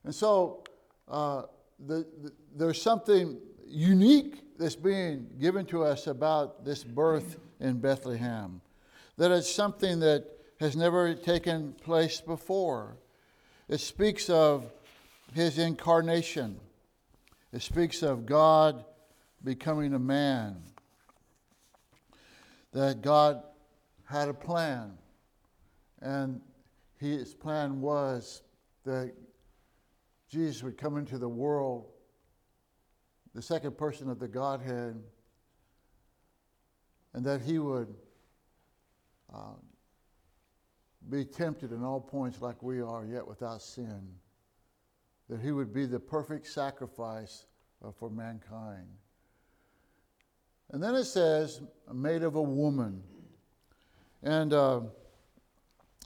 And 0.04 0.13
so 0.13 0.63
uh, 1.08 1.44
the, 1.86 2.06
the, 2.22 2.32
there's 2.56 2.82
something 2.82 3.39
unique 3.69 4.58
that's 4.58 4.75
being 4.75 5.27
given 5.39 5.65
to 5.67 5.84
us 5.84 6.08
about 6.08 6.65
this 6.65 6.84
birth 6.84 7.38
in 7.60 7.79
Bethlehem. 7.79 8.62
That 9.17 9.32
it's 9.32 9.51
something 9.51 9.99
that 10.01 10.25
has 10.60 10.75
never 10.75 11.13
taken 11.13 11.73
place 11.73 12.19
before. 12.19 12.97
It 13.67 13.79
speaks 13.79 14.29
of 14.29 14.71
his 15.34 15.58
incarnation, 15.58 16.60
it 17.53 17.62
speaks 17.62 18.01
of 18.01 18.25
God 18.25 18.84
becoming 19.43 19.93
a 19.93 19.99
man, 19.99 20.58
that 22.73 23.01
God 23.01 23.43
had 24.05 24.27
a 24.27 24.34
plan, 24.34 24.97
and 26.01 26.41
his 26.97 27.34
plan 27.34 27.79
was 27.79 28.41
that 28.86 29.13
Jesus 30.29 30.63
would 30.63 30.77
come 30.77 30.97
into 30.97 31.17
the 31.17 31.29
world, 31.29 31.86
the 33.39 33.43
second 33.43 33.78
person 33.78 34.10
of 34.10 34.19
the 34.19 34.28
Godhead, 34.28 35.02
and 37.13 37.25
that 37.25 37.39
he 37.39 37.58
would 37.58 37.88
uh, 39.34 39.54
be 41.10 41.23
tempted 41.23 41.71
in 41.71 41.82
all 41.82 42.02
points 42.02 42.41
like 42.41 42.62
we 42.62 42.82
are, 42.82 43.06
yet 43.06 43.25
without 43.25 43.62
sin. 43.62 44.02
That 45.30 45.39
he 45.39 45.54
would 45.54 45.73
be 45.73 45.86
the 45.86 46.02
perfect 46.02 46.47
sacrifice 46.47 47.45
uh, 47.82 47.91
for 47.97 48.10
mankind. 48.10 48.89
And 50.71 50.84
then 50.84 50.93
it 50.95 51.06
says, 51.06 51.62
made 51.93 52.23
of 52.23 52.36
a 52.36 52.41
woman. 52.41 53.02
And 54.21 54.52
uh, 54.52 54.82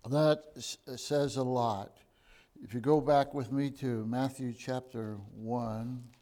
that 0.08 0.44
s- 0.56 0.78
says 0.98 1.38
a 1.38 1.44
lot. 1.44 1.98
If 2.64 2.76
you 2.76 2.80
go 2.80 3.02
back 3.02 3.34
with 3.34 3.52
me 3.52 3.72
to 3.72 4.06
Matthew 4.06 4.54
chapter 4.54 5.18
1. 5.36 6.13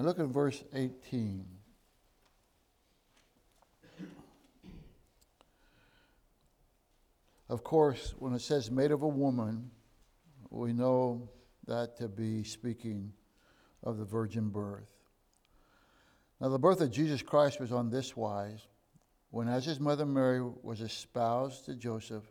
And 0.00 0.06
look 0.06 0.18
at 0.18 0.28
verse 0.28 0.64
18. 0.72 1.44
Of 7.50 7.62
course, 7.62 8.14
when 8.18 8.32
it 8.32 8.40
says 8.40 8.70
made 8.70 8.92
of 8.92 9.02
a 9.02 9.06
woman, 9.06 9.70
we 10.48 10.72
know 10.72 11.28
that 11.66 11.98
to 11.98 12.08
be 12.08 12.44
speaking 12.44 13.12
of 13.82 13.98
the 13.98 14.06
virgin 14.06 14.48
birth. 14.48 14.90
Now, 16.40 16.48
the 16.48 16.58
birth 16.58 16.80
of 16.80 16.90
Jesus 16.90 17.20
Christ 17.20 17.60
was 17.60 17.70
on 17.70 17.90
this 17.90 18.16
wise 18.16 18.68
when, 19.32 19.48
as 19.48 19.66
his 19.66 19.80
mother 19.80 20.06
Mary 20.06 20.40
was 20.62 20.80
espoused 20.80 21.66
to 21.66 21.74
Joseph, 21.74 22.24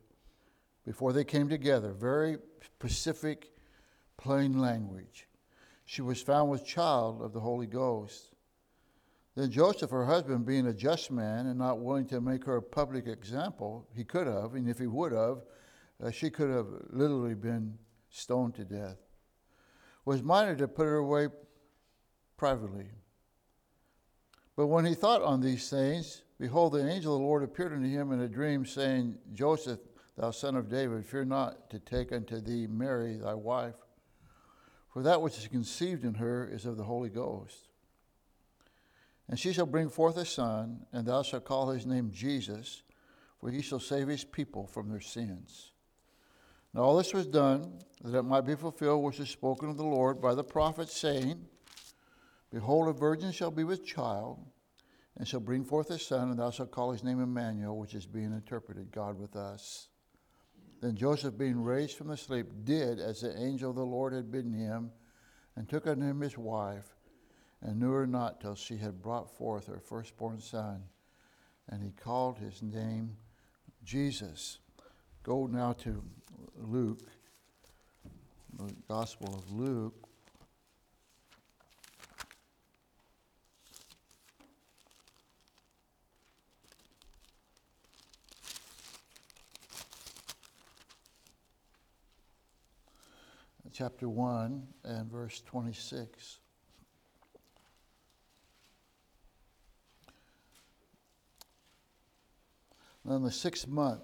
before 0.87 1.13
they 1.13 1.23
came 1.23 1.47
together, 1.47 1.91
very 1.91 2.39
specific, 2.63 3.51
plain 4.17 4.57
language 4.57 5.28
she 5.89 6.03
was 6.03 6.21
found 6.21 6.51
with 6.51 6.63
child 6.63 7.19
of 7.19 7.33
the 7.33 7.39
Holy 7.39 7.65
Ghost. 7.65 8.35
Then 9.35 9.49
Joseph, 9.49 9.89
her 9.89 10.05
husband, 10.05 10.45
being 10.45 10.67
a 10.67 10.73
just 10.73 11.09
man 11.09 11.47
and 11.47 11.57
not 11.57 11.79
willing 11.79 12.05
to 12.09 12.21
make 12.21 12.45
her 12.45 12.57
a 12.57 12.61
public 12.61 13.07
example, 13.07 13.87
he 13.95 14.03
could 14.03 14.27
have, 14.27 14.53
and 14.53 14.69
if 14.69 14.77
he 14.77 14.85
would 14.85 15.13
have, 15.13 15.39
uh, 15.99 16.11
she 16.11 16.29
could 16.29 16.51
have 16.51 16.67
literally 16.91 17.33
been 17.33 17.75
stoned 18.11 18.53
to 18.53 18.65
death, 18.65 18.97
was 20.05 20.21
minded 20.21 20.59
to 20.59 20.67
put 20.67 20.85
her 20.85 20.97
away 20.97 21.29
privately. 22.37 22.91
But 24.55 24.67
when 24.67 24.85
he 24.85 24.93
thought 24.93 25.23
on 25.23 25.41
these 25.41 25.71
things, 25.71 26.21
behold, 26.39 26.73
the 26.73 26.87
angel 26.87 27.15
of 27.15 27.21
the 27.21 27.25
Lord 27.25 27.41
appeared 27.41 27.73
unto 27.73 27.89
him 27.89 28.11
in 28.11 28.21
a 28.21 28.29
dream, 28.29 28.63
saying, 28.63 29.17
Joseph, 29.33 29.79
thou 30.15 30.29
son 30.29 30.55
of 30.55 30.69
David, 30.69 31.03
fear 31.03 31.25
not 31.25 31.67
to 31.71 31.79
take 31.79 32.11
unto 32.11 32.39
thee 32.39 32.67
Mary 32.67 33.17
thy 33.17 33.33
wife 33.33 33.73
for 34.99 35.03
that 35.03 35.21
which 35.21 35.37
is 35.37 35.47
conceived 35.47 36.03
in 36.03 36.15
her 36.15 36.45
is 36.51 36.65
of 36.65 36.75
the 36.75 36.83
Holy 36.83 37.07
Ghost. 37.07 37.69
And 39.29 39.39
she 39.39 39.53
shall 39.53 39.65
bring 39.65 39.87
forth 39.87 40.17
a 40.17 40.25
son, 40.25 40.85
and 40.91 41.07
thou 41.07 41.23
shalt 41.23 41.45
call 41.45 41.69
his 41.69 41.85
name 41.85 42.11
Jesus, 42.11 42.83
for 43.39 43.49
he 43.49 43.61
shall 43.61 43.79
save 43.79 44.09
his 44.09 44.25
people 44.25 44.67
from 44.67 44.89
their 44.89 44.99
sins. 44.99 45.71
Now 46.73 46.81
all 46.81 46.97
this 46.97 47.13
was 47.13 47.27
done 47.27 47.79
that 48.03 48.17
it 48.17 48.23
might 48.23 48.41
be 48.41 48.55
fulfilled 48.55 49.05
which 49.05 49.21
is 49.21 49.29
spoken 49.29 49.69
of 49.69 49.77
the 49.77 49.85
Lord 49.85 50.19
by 50.19 50.35
the 50.35 50.43
prophet, 50.43 50.89
saying, 50.89 51.45
Behold, 52.51 52.89
a 52.89 52.91
virgin 52.91 53.31
shall 53.31 53.51
be 53.51 53.63
with 53.63 53.85
child, 53.85 54.45
and 55.15 55.25
shall 55.25 55.39
bring 55.39 55.63
forth 55.63 55.91
a 55.91 55.97
son, 55.97 56.29
and 56.29 56.39
thou 56.39 56.51
shalt 56.51 56.71
call 56.71 56.91
his 56.91 57.05
name 57.05 57.21
Emmanuel, 57.21 57.77
which 57.77 57.95
is 57.95 58.05
being 58.05 58.33
interpreted, 58.33 58.91
God 58.91 59.17
with 59.17 59.37
us. 59.37 59.87
Then 60.81 60.95
Joseph, 60.95 61.37
being 61.37 61.61
raised 61.61 61.97
from 61.97 62.07
the 62.07 62.17
sleep, 62.17 62.47
did 62.63 62.99
as 62.99 63.21
the 63.21 63.37
angel 63.37 63.69
of 63.71 63.75
the 63.75 63.85
Lord 63.85 64.13
had 64.13 64.31
bidden 64.31 64.53
him, 64.53 64.91
and 65.55 65.67
took 65.67 65.87
unto 65.87 66.05
him 66.05 66.21
his 66.21 66.37
wife, 66.37 66.95
and 67.61 67.79
knew 67.79 67.91
her 67.91 68.07
not 68.07 68.39
till 68.39 68.55
she 68.55 68.77
had 68.77 69.01
brought 69.01 69.35
forth 69.35 69.67
her 69.67 69.79
firstborn 69.79 70.39
son. 70.39 70.83
And 71.67 71.83
he 71.83 71.91
called 71.91 72.37
his 72.37 72.61
name 72.61 73.17
Jesus. 73.83 74.59
Go 75.23 75.47
now 75.47 75.73
to 75.73 76.01
Luke, 76.55 77.03
the 78.57 78.73
Gospel 78.87 79.35
of 79.35 79.51
Luke. 79.51 80.08
Chapter 93.79 94.09
1 94.09 94.61
and 94.83 95.09
verse 95.09 95.41
26. 95.45 96.39
Now, 103.05 103.15
in 103.15 103.23
the 103.23 103.31
sixth 103.31 103.69
month, 103.69 104.01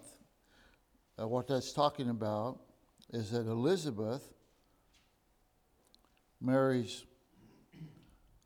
uh, 1.19 1.27
what 1.27 1.49
that's 1.49 1.73
talking 1.73 2.09
about 2.09 2.61
is 3.11 3.31
that 3.31 3.47
Elizabeth, 3.47 4.23
Mary's 6.39 7.03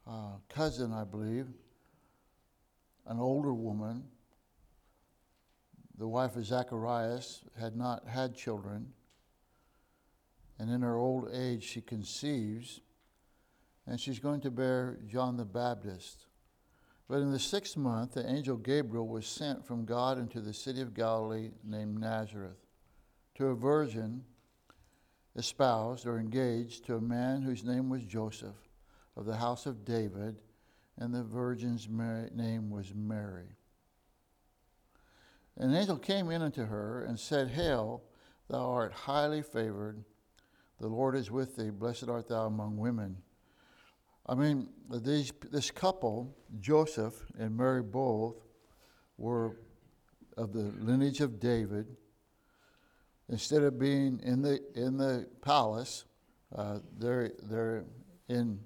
uh, 0.07 0.31
cousin, 0.49 0.91
I 0.91 1.03
believe, 1.03 1.45
an 3.05 3.19
older 3.19 3.53
woman, 3.53 4.03
the 5.95 6.07
wife 6.07 6.35
of 6.35 6.43
Zacharias, 6.43 7.43
had 7.59 7.75
not 7.75 8.07
had 8.07 8.35
children 8.35 8.93
and 10.59 10.69
in 10.69 10.81
her 10.81 10.97
old 10.97 11.29
age 11.33 11.63
she 11.63 11.81
conceives, 11.81 12.81
and 13.87 13.99
she's 13.99 14.19
going 14.19 14.41
to 14.41 14.51
bear 14.51 14.99
John 15.07 15.37
the 15.37 15.45
Baptist. 15.45 16.25
But 17.07 17.21
in 17.21 17.31
the 17.31 17.39
sixth 17.39 17.75
month, 17.75 18.13
the 18.13 18.29
angel 18.29 18.57
Gabriel 18.57 19.07
was 19.07 19.25
sent 19.25 19.65
from 19.65 19.85
God 19.85 20.19
into 20.19 20.41
the 20.41 20.53
city 20.53 20.81
of 20.81 20.93
Galilee 20.93 21.51
named 21.63 21.99
Nazareth 21.99 22.59
to 23.35 23.47
a 23.47 23.55
virgin 23.55 24.25
espoused 25.35 26.05
or 26.05 26.19
engaged 26.19 26.85
to 26.85 26.97
a 26.97 27.01
man 27.01 27.41
whose 27.41 27.63
name 27.63 27.89
was 27.89 28.03
Joseph 28.03 28.69
of 29.15 29.25
the 29.25 29.37
house 29.37 29.65
of 29.65 29.85
David, 29.85 30.41
and 30.97 31.13
the 31.13 31.23
virgin's 31.23 31.87
name 31.89 32.69
was 32.69 32.93
Mary. 32.93 33.55
An 35.57 35.73
angel 35.73 35.97
came 35.97 36.29
in 36.29 36.41
unto 36.41 36.65
her 36.65 37.03
and 37.03 37.19
said, 37.19 37.49
Hail, 37.49 38.03
thou 38.49 38.69
art 38.69 38.93
highly 38.93 39.41
favored. 39.41 40.03
The 40.79 40.87
Lord 40.87 41.15
is 41.15 41.29
with 41.29 41.55
thee. 41.55 41.69
Blessed 41.69 42.07
art 42.07 42.27
thou 42.27 42.45
among 42.45 42.77
women. 42.77 43.17
I 44.25 44.35
mean, 44.35 44.69
these, 44.89 45.33
this 45.51 45.71
couple, 45.71 46.37
Joseph 46.59 47.15
and 47.37 47.57
Mary 47.57 47.81
both, 47.81 48.35
were 49.17 49.57
of 50.37 50.53
the 50.53 50.71
lineage 50.79 51.19
of 51.19 51.39
David. 51.39 51.87
Instead 53.27 53.63
of 53.63 53.77
being 53.77 54.19
in 54.23 54.41
the, 54.41 54.59
in 54.75 54.97
the 54.97 55.27
palace, 55.41 56.05
uh, 56.55 56.79
they're, 56.97 57.31
they're 57.43 57.85
in, 58.29 58.59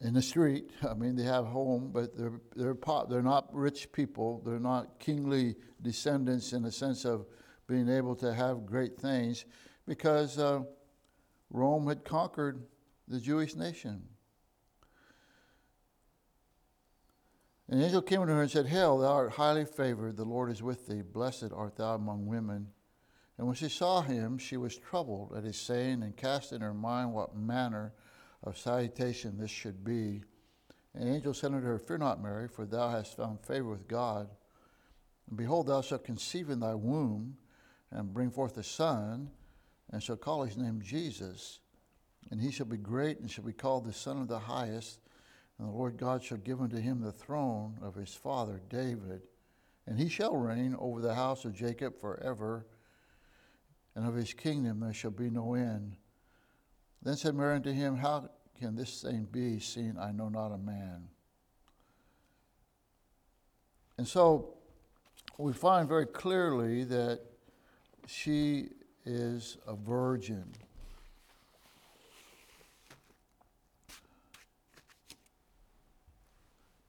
in 0.00 0.14
the 0.14 0.22
street. 0.22 0.70
I 0.88 0.94
mean, 0.94 1.16
they 1.16 1.24
have 1.24 1.46
home, 1.46 1.90
but 1.92 2.16
they're, 2.16 2.40
they're, 2.54 2.76
they're 3.08 3.22
not 3.22 3.48
rich 3.52 3.90
people. 3.92 4.42
They're 4.44 4.60
not 4.60 5.00
kingly 5.00 5.56
descendants 5.80 6.52
in 6.52 6.62
the 6.62 6.72
sense 6.72 7.04
of 7.04 7.26
being 7.66 7.88
able 7.88 8.14
to 8.16 8.32
have 8.32 8.66
great 8.66 8.96
things 8.96 9.44
because 9.86 10.38
uh, 10.38 10.62
Rome 11.50 11.86
had 11.86 12.04
conquered 12.04 12.62
the 13.08 13.20
Jewish 13.20 13.54
nation. 13.54 14.02
An 17.68 17.80
angel 17.80 18.02
came 18.02 18.20
unto 18.20 18.34
her 18.34 18.42
and 18.42 18.50
said, 18.50 18.66
Hail, 18.66 18.98
thou 18.98 19.12
art 19.12 19.32
highly 19.32 19.64
favored, 19.64 20.16
the 20.16 20.24
Lord 20.24 20.50
is 20.50 20.62
with 20.62 20.86
thee, 20.86 21.02
blessed 21.02 21.52
art 21.54 21.76
thou 21.76 21.94
among 21.94 22.26
women. 22.26 22.68
And 23.38 23.46
when 23.46 23.56
she 23.56 23.68
saw 23.68 24.02
him, 24.02 24.36
she 24.36 24.56
was 24.56 24.76
troubled 24.76 25.32
at 25.36 25.44
his 25.44 25.56
saying, 25.56 26.02
and 26.02 26.16
cast 26.16 26.52
in 26.52 26.60
her 26.60 26.74
mind 26.74 27.12
what 27.12 27.34
manner 27.34 27.94
of 28.44 28.58
salutation 28.58 29.38
this 29.38 29.50
should 29.50 29.84
be. 29.84 30.22
And 30.94 31.08
angel 31.08 31.32
said 31.32 31.52
unto 31.52 31.66
her, 31.66 31.78
Fear 31.78 31.98
not, 31.98 32.22
Mary, 32.22 32.48
for 32.48 32.66
thou 32.66 32.90
hast 32.90 33.16
found 33.16 33.40
favor 33.40 33.70
with 33.70 33.88
God. 33.88 34.28
And 35.28 35.38
behold, 35.38 35.68
thou 35.68 35.80
shalt 35.80 36.04
conceive 36.04 36.50
in 36.50 36.60
thy 36.60 36.74
womb, 36.74 37.36
and 37.90 38.12
bring 38.12 38.30
forth 38.30 38.58
a 38.58 38.62
son, 38.62 39.30
and 39.92 40.02
shall 40.02 40.16
call 40.16 40.42
his 40.42 40.56
name 40.56 40.80
Jesus 40.82 41.60
and 42.32 42.40
he 42.40 42.50
shall 42.50 42.66
be 42.66 42.78
great 42.78 43.20
and 43.20 43.30
shall 43.30 43.44
be 43.44 43.52
called 43.52 43.84
the 43.84 43.92
Son 43.92 44.18
of 44.18 44.26
the 44.26 44.38
Highest. 44.38 45.00
And 45.58 45.68
the 45.68 45.72
Lord 45.72 45.98
God 45.98 46.24
shall 46.24 46.38
give 46.38 46.62
unto 46.62 46.78
him 46.78 47.00
the 47.00 47.12
throne 47.12 47.78
of 47.82 47.94
his 47.94 48.14
father 48.14 48.60
David. 48.70 49.20
And 49.86 49.98
he 49.98 50.08
shall 50.08 50.34
reign 50.34 50.74
over 50.78 51.00
the 51.00 51.14
house 51.14 51.44
of 51.44 51.54
Jacob 51.54 52.00
forever, 52.00 52.66
and 53.94 54.06
of 54.06 54.14
his 54.14 54.32
kingdom 54.32 54.80
there 54.80 54.94
shall 54.94 55.10
be 55.10 55.28
no 55.28 55.54
end. 55.54 55.96
Then 57.02 57.16
said 57.16 57.34
Mary 57.34 57.56
unto 57.56 57.72
him, 57.72 57.96
How 57.96 58.30
can 58.58 58.76
this 58.76 59.02
thing 59.02 59.26
be, 59.30 59.58
seeing 59.58 59.98
I 59.98 60.12
know 60.12 60.28
not 60.28 60.52
a 60.52 60.58
man? 60.58 61.08
And 63.98 64.08
so 64.08 64.54
we 65.36 65.52
find 65.52 65.86
very 65.86 66.06
clearly 66.06 66.84
that 66.84 67.20
she 68.06 68.70
is 69.04 69.58
a 69.66 69.74
virgin. 69.74 70.44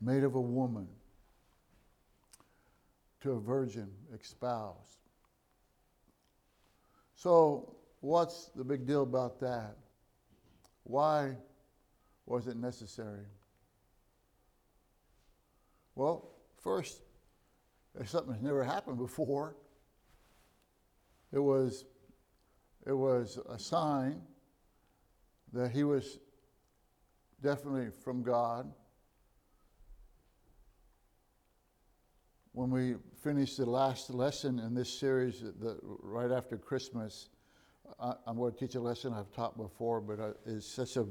made 0.05 0.23
of 0.23 0.35
a 0.35 0.41
woman 0.41 0.87
to 3.21 3.31
a 3.31 3.39
virgin 3.39 3.89
espoused. 4.13 4.97
So, 7.15 7.77
what's 8.01 8.47
the 8.55 8.65
big 8.65 8.85
deal 8.85 9.03
about 9.03 9.39
that? 9.39 9.77
Why 10.83 11.37
was 12.25 12.47
it 12.47 12.57
necessary? 12.57 13.25
Well, 15.95 16.31
first, 16.61 17.01
something 18.05 18.31
that's 18.33 18.43
never 18.43 18.63
happened 18.63 18.97
before. 18.97 19.55
It 21.31 21.39
was, 21.39 21.85
it 22.85 22.93
was 22.93 23.39
a 23.49 23.57
sign 23.57 24.21
that 25.53 25.71
he 25.71 25.83
was 25.83 26.19
definitely 27.41 27.89
from 28.03 28.23
God 28.23 28.71
when 32.53 32.69
we 32.69 32.95
finished 33.23 33.57
the 33.57 33.65
last 33.65 34.11
lesson 34.11 34.59
in 34.59 34.73
this 34.73 34.89
series, 34.89 35.41
the, 35.41 35.77
right 35.81 36.31
after 36.31 36.55
Christmas, 36.55 37.29
I, 37.99 38.13
am 38.27 38.37
going 38.37 38.53
to 38.53 38.57
teach 38.57 38.75
a 38.75 38.79
lesson 38.79 39.11
I've 39.11 39.31
taught 39.31 39.57
before, 39.57 39.99
but 39.99 40.19
uh, 40.19 40.33
it's 40.45 40.67
such 40.67 40.95
a, 40.95 41.05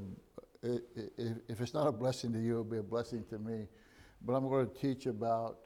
it, 0.63 0.83
it, 0.95 1.43
if 1.49 1.59
it's 1.59 1.73
not 1.73 1.85
a 1.85 1.91
blessing 1.91 2.31
to 2.33 2.39
you, 2.39 2.51
it'll 2.51 2.63
be 2.63 2.77
a 2.77 2.83
blessing 2.83 3.25
to 3.29 3.37
me. 3.37 3.67
But 4.21 4.33
I'm 4.33 4.47
going 4.47 4.69
to 4.69 4.73
teach 4.73 5.05
about 5.05 5.57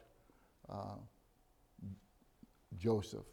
uh, 0.68 0.96
Joseph. 2.76 3.26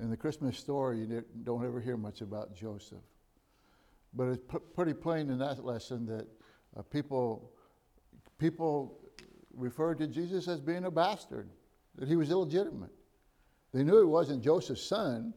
In 0.00 0.10
the 0.10 0.16
Christmas 0.16 0.58
story, 0.58 0.98
you 0.98 1.24
don't 1.44 1.64
ever 1.64 1.80
hear 1.80 1.96
much 1.96 2.20
about 2.20 2.54
Joseph. 2.54 3.02
But 4.12 4.28
it's 4.28 4.42
p- 4.50 4.58
pretty 4.74 4.94
plain 4.94 5.30
in 5.30 5.38
that 5.38 5.64
lesson 5.64 6.06
that 6.06 6.26
uh, 6.76 6.82
people, 6.82 7.52
people 8.38 8.98
referred 9.54 9.98
to 9.98 10.06
Jesus 10.06 10.48
as 10.48 10.60
being 10.60 10.84
a 10.84 10.90
bastard, 10.90 11.48
that 11.96 12.08
he 12.08 12.16
was 12.16 12.30
illegitimate. 12.30 12.92
They 13.72 13.84
knew 13.84 13.98
he 13.98 14.04
wasn't 14.04 14.42
Joseph's 14.42 14.82
son. 14.82 15.34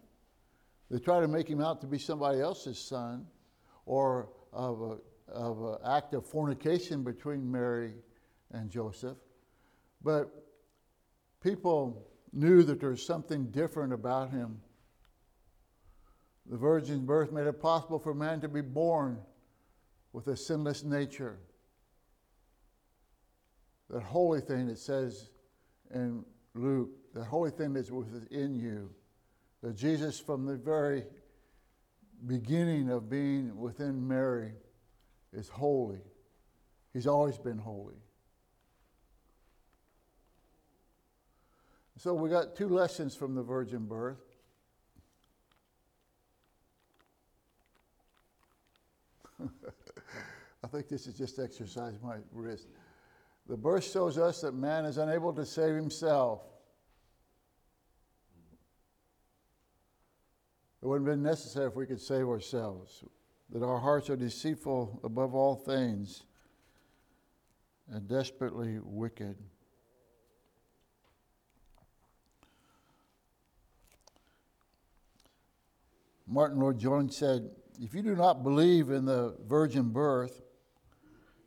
They 0.90 1.00
tried 1.00 1.22
to 1.22 1.28
make 1.28 1.48
him 1.48 1.62
out 1.62 1.82
to 1.82 1.88
be 1.88 2.00
somebody 2.00 2.40
else's 2.40 2.80
son 2.80 3.28
or 3.86 4.30
of 4.54 4.82
an 4.82 4.98
of 5.28 5.62
a 5.62 5.78
act 5.86 6.14
of 6.14 6.26
fornication 6.26 7.04
between 7.04 7.50
Mary 7.50 7.94
and 8.52 8.70
Joseph. 8.70 9.18
But 10.02 10.32
people 11.42 12.08
knew 12.34 12.64
that 12.64 12.80
there 12.80 12.90
was 12.90 13.06
something 13.06 13.48
different 13.48 13.94
about 13.94 14.32
him. 14.32 14.62
The 16.46 16.58
virgin's 16.58 17.02
birth 17.02 17.32
made 17.32 17.48
it 17.48 17.62
possible 17.62 18.00
for 18.00 18.14
man 18.14 18.42
to 18.42 18.48
be 18.48 18.62
born 18.62 19.20
with 20.14 20.28
a 20.28 20.38
sinless 20.38 20.84
nature 20.84 21.40
that 23.90 24.04
holy 24.04 24.42
thing 24.42 24.68
that 24.68 24.78
says 24.78 25.30
in 25.94 26.26
Luke, 26.54 26.90
the 27.14 27.24
holy 27.24 27.52
thing 27.52 27.74
that's 27.74 27.92
within 27.92 28.56
you, 28.56 28.90
that 29.62 29.76
Jesus, 29.76 30.20
from 30.20 30.46
the 30.46 30.56
very 30.56 31.04
beginning 32.26 32.90
of 32.90 33.10
being 33.10 33.56
within 33.58 34.06
Mary, 34.08 34.52
is 35.34 35.48
holy. 35.48 36.02
He's 36.94 37.08
always 37.08 37.38
been 37.38 37.58
holy. 37.58 37.96
So 41.98 42.14
we 42.14 42.30
got 42.30 42.56
two 42.56 42.70
lessons 42.70 43.16
from 43.16 43.34
the 43.34 43.42
virgin 43.42 43.86
birth. 43.86 44.22
I 50.64 50.68
think 50.68 50.88
this 50.90 51.08
is 51.08 51.16
just 51.16 51.40
exercise 51.40 51.96
my 52.04 52.18
wrist. 52.32 52.68
The 53.48 53.58
birth 53.58 53.84
shows 53.84 54.20
us 54.20 54.42
that 54.42 54.52
man 54.54 54.86
is 54.86 55.00
unable 55.00 55.34
to 55.34 55.46
save 55.46 55.74
himself. 55.74 56.44
It 60.84 60.86
wouldn't 60.86 61.08
have 61.08 61.18
been 61.18 61.24
necessary 61.24 61.66
if 61.68 61.76
we 61.76 61.88
could 61.88 62.00
save 62.00 62.28
ourselves, 62.28 63.04
that 63.50 63.64
our 63.64 63.80
hearts 63.80 64.12
are 64.12 64.16
deceitful 64.16 65.00
above 65.04 65.34
all 65.34 65.56
things 65.56 66.26
and 67.90 68.08
desperately 68.08 68.78
wicked. 68.84 69.36
Martyn 76.28 76.60
Lloyd-Jones 76.60 77.16
said, 77.16 77.50
If 77.80 77.94
you 77.94 78.02
do 78.02 78.16
not 78.16 78.44
believe 78.44 78.90
in 78.90 79.06
the 79.06 79.36
virgin 79.48 79.90
birth, 79.90 80.42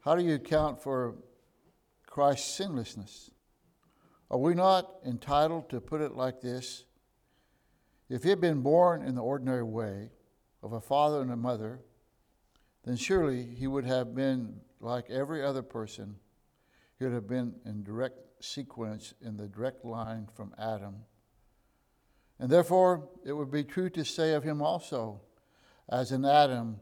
how 0.05 0.15
do 0.15 0.23
you 0.25 0.35
account 0.35 0.83
for 0.83 1.17
Christ's 2.11 2.53
sinlessness. 2.57 3.31
Are 4.31 4.39
we 4.39 4.55
not 4.55 4.97
entitled 5.07 5.71
to 5.71 5.81
put 5.81 6.01
it 6.01 6.17
like 6.17 6.41
this? 6.41 6.85
If 8.09 8.25
he 8.25 8.31
had 8.31 8.41
been 8.41 8.63
born 8.63 9.03
in 9.03 9.15
the 9.15 9.23
ordinary 9.23 9.63
way 9.63 10.11
of 10.63 10.73
a 10.73 10.81
father 10.81 11.23
and 11.23 11.31
a 11.31 11.37
mother, 11.37 11.81
then 12.85 12.97
surely 12.97 13.45
he 13.45 13.69
would 13.69 13.85
have 13.85 14.15
been 14.15 14.61
like 14.81 15.09
every 15.09 15.45
other 15.45 15.63
person. 15.63 16.17
He 16.99 17.05
would 17.05 17.15
have 17.15 17.29
been 17.29 17.55
in 17.65 17.85
direct 17.85 18.45
sequence 18.45 19.15
in 19.23 19.37
the 19.37 19.47
direct 19.47 19.85
line 19.85 20.27
from 20.35 20.53
Adam. 20.59 20.97
And 22.41 22.49
therefore, 22.49 23.07
it 23.25 23.35
would 23.35 23.51
be 23.51 23.63
true 23.63 23.91
to 23.91 24.03
say 24.03 24.33
of 24.33 24.43
him 24.43 24.63
also, 24.63 25.21
as 25.91 26.11
in 26.11 26.25
Adam, 26.25 26.81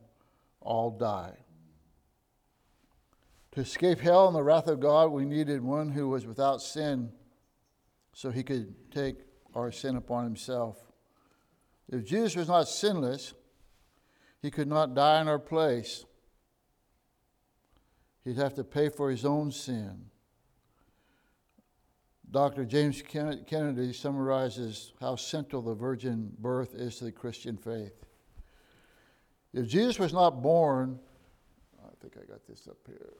all 0.60 0.90
die. 0.90 1.36
To 3.52 3.60
escape 3.60 3.98
hell 3.98 4.28
and 4.28 4.36
the 4.36 4.42
wrath 4.42 4.68
of 4.68 4.78
God, 4.78 5.08
we 5.08 5.24
needed 5.24 5.60
one 5.60 5.90
who 5.90 6.08
was 6.08 6.26
without 6.26 6.62
sin 6.62 7.10
so 8.12 8.30
he 8.30 8.44
could 8.44 8.92
take 8.92 9.16
our 9.52 9.72
sin 9.72 9.96
upon 9.96 10.22
himself. 10.22 10.78
If 11.88 12.04
Jesus 12.04 12.36
was 12.36 12.46
not 12.46 12.68
sinless, 12.68 13.34
he 14.40 14.52
could 14.52 14.68
not 14.68 14.94
die 14.94 15.20
in 15.20 15.26
our 15.26 15.40
place. 15.40 16.04
He'd 18.24 18.36
have 18.36 18.54
to 18.54 18.64
pay 18.64 18.90
for 18.90 19.10
his 19.10 19.24
own 19.24 19.50
sin. 19.50 20.04
Dr. 22.30 22.66
James 22.66 23.02
Kennedy 23.02 23.92
summarizes 23.92 24.92
how 25.00 25.16
central 25.16 25.62
the 25.62 25.74
virgin 25.74 26.30
birth 26.38 26.74
is 26.74 26.96
to 26.96 27.04
the 27.04 27.12
Christian 27.12 27.56
faith. 27.56 28.04
If 29.54 29.66
Jesus 29.66 29.98
was 29.98 30.12
not 30.12 30.42
born, 30.42 30.98
I 31.82 31.88
think 32.02 32.16
I 32.16 32.30
got 32.30 32.46
this 32.46 32.68
up 32.68 32.76
here. 32.86 33.14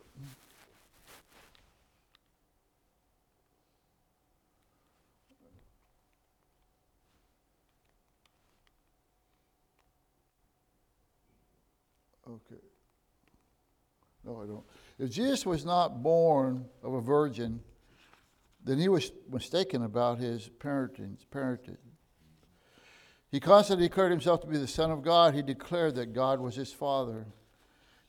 Okay. 12.29 12.63
No, 14.23 14.43
I 14.43 14.47
don't. 14.47 14.65
If 14.99 15.11
Jesus 15.11 15.47
was 15.47 15.65
not 15.65 16.03
born 16.03 16.67
of 16.83 16.93
a 16.93 17.01
virgin, 17.01 17.61
then 18.65 18.79
he 18.79 18.89
was 18.89 19.13
mistaken 19.31 19.83
about 19.83 20.19
his 20.19 20.51
parenting. 20.59 21.17
He 23.31 23.41
constantly 23.41 23.87
declared 23.87 24.11
himself 24.11 24.41
to 24.41 24.47
be 24.47 24.57
the 24.57 24.67
Son 24.67 24.91
of 24.91 25.03
God. 25.03 25.35
He 25.35 25.43
declared 25.43 25.95
that 25.97 26.15
God 26.15 26.41
was 26.41 26.55
his 26.55 26.73
Father. 26.73 27.27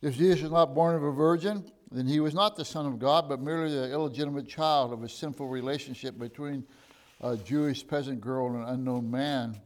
If 0.01 0.15
Jesus 0.15 0.43
was 0.43 0.51
not 0.51 0.73
born 0.73 0.95
of 0.95 1.03
a 1.03 1.11
virgin, 1.11 1.69
then 1.91 2.07
he 2.07 2.19
was 2.19 2.33
not 2.33 2.55
the 2.55 2.63
Son 2.63 2.85
of 2.85 2.99
God, 2.99 3.27
but 3.27 3.41
merely 3.41 3.73
the 3.73 3.91
illegitimate 3.91 4.47
child 4.47 4.93
of 4.93 5.03
a 5.03 5.09
sinful 5.09 5.47
relationship 5.47 6.17
between 6.17 6.63
a 7.21 7.35
Jewish 7.35 7.85
peasant 7.85 8.21
girl 8.21 8.47
and 8.47 8.63
an 8.63 8.69
unknown 8.69 9.11
man. 9.11 9.59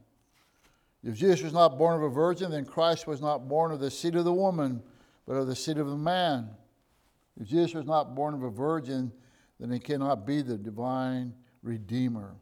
If 1.04 1.16
Jesus 1.16 1.44
was 1.44 1.54
not 1.54 1.78
born 1.78 1.96
of 1.98 2.04
a 2.04 2.10
virgin, 2.10 2.50
then 2.50 2.66
Christ 2.66 3.06
was 3.06 3.22
not 3.22 3.48
born 3.48 3.72
of 3.72 3.80
the 3.80 3.92
seed 3.92 4.16
of 4.16 4.26
the 4.26 4.34
woman, 4.34 4.82
but 5.28 5.34
of 5.34 5.48
the 5.48 5.56
seed 5.56 5.78
of 5.78 5.88
the 5.88 5.98
man. 5.98 6.50
If 7.40 7.48
Jesus 7.48 7.76
was 7.76 7.86
not 7.86 8.16
born 8.16 8.34
of 8.34 8.42
a 8.42 8.50
virgin, 8.50 9.12
then 9.60 9.72
he 9.72 9.80
cannot 9.80 10.26
be 10.26 10.42
the 10.42 10.58
divine 10.58 11.34
Redeemer, 11.62 12.36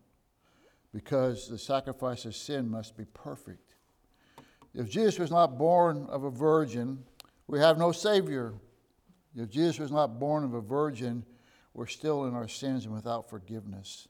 because 0.93 1.47
the 1.47 1.57
sacrifice 1.57 2.25
of 2.25 2.35
sin 2.35 2.69
must 2.69 2.97
be 2.97 3.05
perfect. 3.05 3.75
If 4.73 4.89
Jesus 4.89 5.19
was 5.19 5.31
not 5.31 5.57
born 5.57 6.07
of 6.09 6.23
a 6.23 6.31
virgin, 6.31 7.03
we 7.47 7.59
have 7.59 7.77
no 7.77 7.91
Savior. 7.91 8.53
If 9.35 9.49
Jesus 9.49 9.79
was 9.79 9.91
not 9.91 10.19
born 10.19 10.43
of 10.43 10.53
a 10.53 10.61
virgin, 10.61 11.25
we're 11.73 11.87
still 11.87 12.25
in 12.25 12.33
our 12.33 12.47
sins 12.47 12.85
and 12.85 12.93
without 12.93 13.29
forgiveness. 13.29 14.07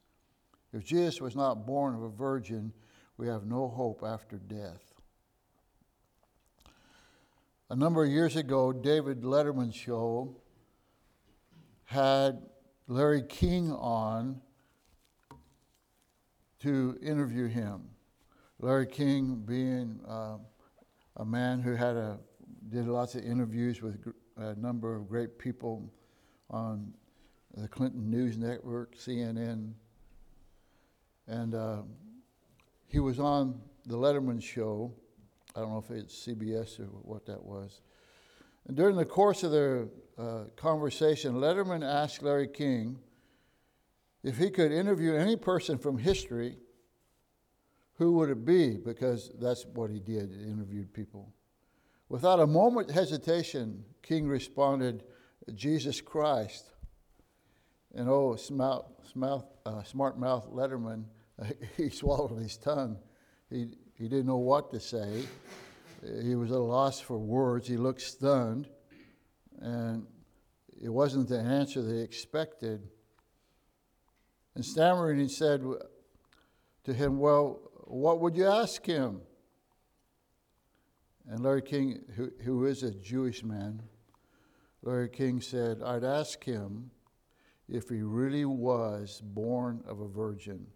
If 0.72 0.84
Jesus 0.84 1.20
was 1.20 1.36
not 1.36 1.66
born 1.66 1.94
of 1.94 2.02
a 2.02 2.08
virgin, 2.08 2.72
we 3.16 3.28
have 3.28 3.44
no 3.44 3.68
hope 3.68 4.02
after 4.04 4.38
death. 4.38 4.94
A 7.70 7.76
number 7.76 8.04
of 8.04 8.10
years 8.10 8.36
ago, 8.36 8.72
David 8.72 9.22
Letterman's 9.22 9.74
show 9.74 10.36
had 11.84 12.42
Larry 12.88 13.22
King 13.22 13.72
on 13.72 14.40
to 16.60 16.98
interview 17.02 17.48
him. 17.48 17.82
Larry 18.60 18.86
King 18.86 19.42
being 19.44 20.00
uh, 20.06 20.38
a 21.16 21.24
man 21.24 21.60
who 21.60 21.74
had 21.74 21.96
a 21.96 22.18
did 22.68 22.86
lots 22.86 23.14
of 23.14 23.24
interviews 23.24 23.82
with 23.82 23.98
a 24.36 24.54
number 24.54 24.94
of 24.94 25.08
great 25.08 25.38
people 25.38 25.92
on 26.50 26.92
the 27.56 27.68
Clinton 27.68 28.10
News 28.10 28.38
Network, 28.38 28.96
CNN, 28.96 29.72
and 31.26 31.54
uh, 31.54 31.82
he 32.88 32.98
was 32.98 33.18
on 33.18 33.60
the 33.86 33.96
Letterman 33.96 34.42
show. 34.42 34.92
I 35.54 35.60
don't 35.60 35.72
know 35.72 35.78
if 35.78 35.90
it's 35.90 36.26
CBS 36.26 36.80
or 36.80 36.84
what 36.84 37.26
that 37.26 37.42
was. 37.42 37.80
And 38.66 38.76
during 38.76 38.96
the 38.96 39.04
course 39.04 39.42
of 39.42 39.50
their 39.50 39.88
uh, 40.18 40.44
conversation, 40.56 41.34
Letterman 41.34 41.84
asked 41.84 42.22
Larry 42.22 42.48
King 42.48 42.98
if 44.22 44.38
he 44.38 44.50
could 44.50 44.70
interview 44.70 45.14
any 45.14 45.36
person 45.36 45.78
from 45.78 45.98
history, 45.98 46.58
who 47.94 48.12
would 48.12 48.30
it 48.30 48.44
be? 48.44 48.76
Because 48.76 49.30
that's 49.40 49.66
what 49.66 49.90
he 49.90 49.98
did, 49.98 50.30
he 50.30 50.44
interviewed 50.44 50.92
people. 50.92 51.32
Without 52.08 52.40
a 52.40 52.46
moment 52.46 52.90
hesitation, 52.90 53.84
King 54.02 54.28
responded, 54.28 55.02
Jesus 55.54 56.00
Christ. 56.00 56.66
And 57.94 58.08
oh, 58.08 58.36
smart, 58.36 58.86
smart, 59.12 59.44
uh, 59.66 59.82
smart 59.82 60.18
mouth 60.18 60.48
Letterman 60.50 61.04
he 61.76 61.88
swallowed 61.88 62.38
his 62.40 62.56
tongue. 62.56 62.98
He, 63.50 63.68
he 63.98 64.08
didn't 64.08 64.26
know 64.26 64.36
what 64.36 64.70
to 64.72 64.80
say. 64.80 65.24
He 66.02 66.34
was 66.34 66.50
at 66.50 66.56
a 66.56 66.60
loss 66.60 67.00
for 67.00 67.18
words. 67.18 67.68
He 67.68 67.76
looked 67.76 68.02
stunned. 68.02 68.68
And 69.60 70.06
it 70.82 70.88
wasn't 70.88 71.28
the 71.28 71.38
answer 71.38 71.82
they 71.82 72.00
expected. 72.00 72.88
And 74.54 74.64
stammering, 74.64 75.20
he 75.20 75.28
said 75.28 75.62
to 76.84 76.92
him, 76.92 77.18
Well, 77.18 77.60
what 77.84 78.20
would 78.20 78.36
you 78.36 78.48
ask 78.48 78.84
him? 78.84 79.20
And 81.28 81.40
Larry 81.40 81.62
King, 81.62 82.00
who, 82.16 82.32
who 82.42 82.66
is 82.66 82.82
a 82.82 82.90
Jewish 82.90 83.44
man, 83.44 83.82
Larry 84.82 85.08
King 85.08 85.40
said, 85.40 85.80
I'd 85.82 86.02
ask 86.02 86.42
him 86.42 86.90
if 87.68 87.88
he 87.88 88.02
really 88.02 88.44
was 88.44 89.22
born 89.24 89.84
of 89.86 90.00
a 90.00 90.08
virgin. 90.08 90.66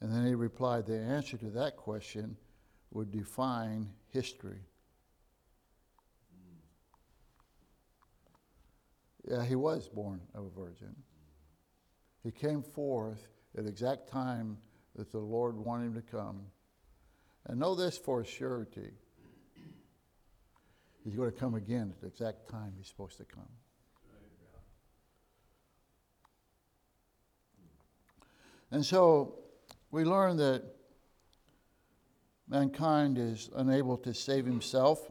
And 0.00 0.10
then 0.10 0.26
he 0.26 0.34
replied, 0.34 0.86
the 0.86 0.98
answer 0.98 1.36
to 1.36 1.50
that 1.50 1.76
question 1.76 2.36
would 2.94 3.10
define 3.10 3.90
history. 4.12 4.60
Yeah, 9.28 9.44
he 9.44 9.56
was 9.56 9.88
born 9.88 10.20
of 10.34 10.44
a 10.44 10.50
virgin. 10.50 10.94
He 12.22 12.30
came 12.30 12.62
forth 12.62 13.26
at 13.56 13.64
the 13.64 13.70
exact 13.70 14.08
time 14.08 14.58
that 14.96 15.10
the 15.10 15.18
Lord 15.18 15.56
wanted 15.56 15.86
him 15.86 15.94
to 15.94 16.02
come. 16.02 16.40
And 17.46 17.58
know 17.58 17.74
this 17.74 17.98
for 17.98 18.20
a 18.20 18.24
surety. 18.24 18.92
He's 21.04 21.14
going 21.14 21.30
to 21.30 21.36
come 21.36 21.54
again 21.54 21.92
at 21.94 22.00
the 22.00 22.06
exact 22.06 22.48
time 22.48 22.72
he's 22.78 22.88
supposed 22.88 23.18
to 23.18 23.24
come. 23.24 23.42
And 28.70 28.84
so 28.84 29.38
we 29.90 30.04
learn 30.04 30.36
that 30.38 30.64
mankind 32.48 33.18
is 33.18 33.50
unable 33.54 33.96
to 33.98 34.14
save 34.14 34.44
himself, 34.46 35.10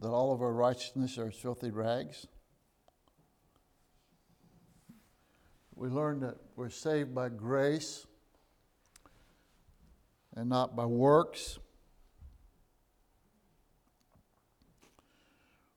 that 0.00 0.08
all 0.08 0.32
of 0.32 0.42
our 0.42 0.52
righteousness 0.52 1.18
are 1.18 1.30
filthy 1.30 1.70
rags. 1.70 2.26
We 5.74 5.88
learn 5.88 6.20
that 6.20 6.36
we're 6.56 6.70
saved 6.70 7.14
by 7.14 7.28
grace 7.28 8.06
and 10.34 10.48
not 10.48 10.76
by 10.76 10.86
works. 10.86 11.58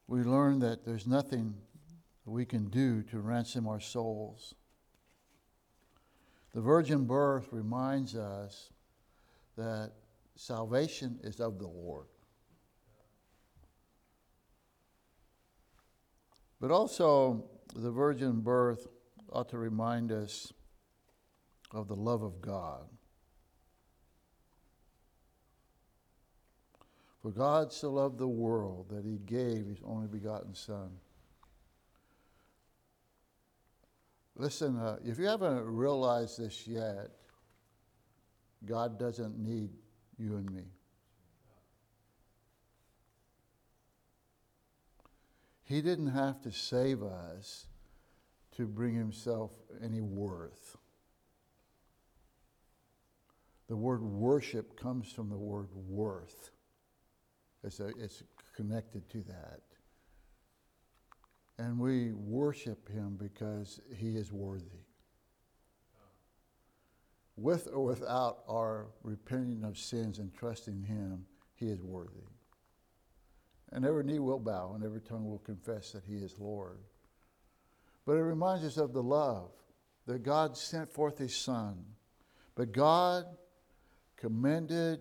We 0.08 0.22
learn 0.22 0.60
that 0.60 0.86
there's 0.86 1.06
nothing 1.06 1.54
we 2.26 2.46
can 2.46 2.70
do 2.70 3.04
to 3.04 3.20
ransom 3.20 3.68
our 3.68 3.80
souls. 3.80 4.56
The 6.54 6.62
virgin 6.62 7.06
birth 7.06 7.48
reminds 7.52 8.16
us 8.16 8.70
that 9.58 9.92
salvation 10.40 11.20
is 11.24 11.40
of 11.40 11.60
the 11.60 11.68
Lord. 11.68 12.08
But 16.62 16.72
also, 16.72 17.46
the 17.76 17.92
virgin 17.92 18.42
birth 18.42 18.88
ought 19.32 19.50
to 19.50 19.58
remind 19.58 20.12
us 20.12 20.52
of 21.72 21.88
the 21.88 21.96
love 21.96 22.22
of 22.22 22.42
God. 22.42 22.88
For 27.22 27.32
God 27.32 27.72
so 27.72 27.92
loved 27.92 28.18
the 28.18 28.28
world 28.28 28.88
that 28.90 29.06
he 29.06 29.18
gave 29.18 29.68
his 29.68 29.80
only 29.86 30.08
begotten 30.08 30.56
Son 30.56 30.90
Listen, 34.40 34.78
uh, 34.78 34.96
if 35.04 35.20
you 35.20 35.26
haven't 35.26 35.66
realized 35.66 36.40
this 36.40 36.66
yet, 36.66 37.10
God 38.66 38.98
doesn't 38.98 39.38
need 39.38 39.70
you 40.20 40.36
and 40.38 40.52
me. 40.52 40.66
He 45.64 45.82
didn't 45.82 46.10
have 46.12 46.42
to 46.44 46.52
save 46.52 47.04
us 47.04 47.68
to 48.58 48.68
bring 48.68 48.96
himself 48.96 49.52
any 49.84 50.02
worth. 50.02 50.78
The 53.68 53.78
word 53.78 54.04
worship 54.04 54.80
comes 54.80 55.12
from 55.12 55.30
the 55.30 55.38
word 55.38 55.70
worth. 55.74 56.52
It's, 57.64 57.80
a, 57.80 57.90
it's 58.00 58.24
connected 58.56 59.10
to 59.12 59.24
that. 59.24 59.62
and 61.60 61.80
we 61.80 62.14
worship 62.14 62.90
him 62.90 63.18
because 63.20 63.82
he 63.96 64.18
is 64.18 64.32
worthy. 64.32 64.86
With 67.42 67.70
or 67.74 67.86
without 67.86 68.40
our 68.50 68.88
repenting 69.02 69.64
of 69.64 69.78
sins 69.78 70.20
and 70.20 70.34
trusting 70.34 70.84
him, 70.84 71.26
he 71.56 71.68
is 71.68 71.82
worthy. 71.82 72.28
And 73.72 73.86
every 73.86 74.04
knee 74.04 74.20
will 74.20 74.40
bow 74.40 74.74
and 74.76 74.84
every 74.84 75.00
tongue 75.00 75.30
will 75.30 75.40
confess 75.40 75.94
that 75.94 76.04
he 76.06 76.18
is 76.18 76.38
Lord. 76.38 76.80
But 78.06 78.18
it 78.18 78.24
reminds 78.24 78.66
us 78.66 78.76
of 78.76 78.92
the 78.92 79.04
love 79.04 79.52
that 80.06 80.24
God 80.24 80.58
sent 80.58 80.92
forth 80.92 81.18
his 81.18 81.34
Son. 81.34 81.86
But 82.56 82.74
God 82.74 83.24
commended 84.18 85.00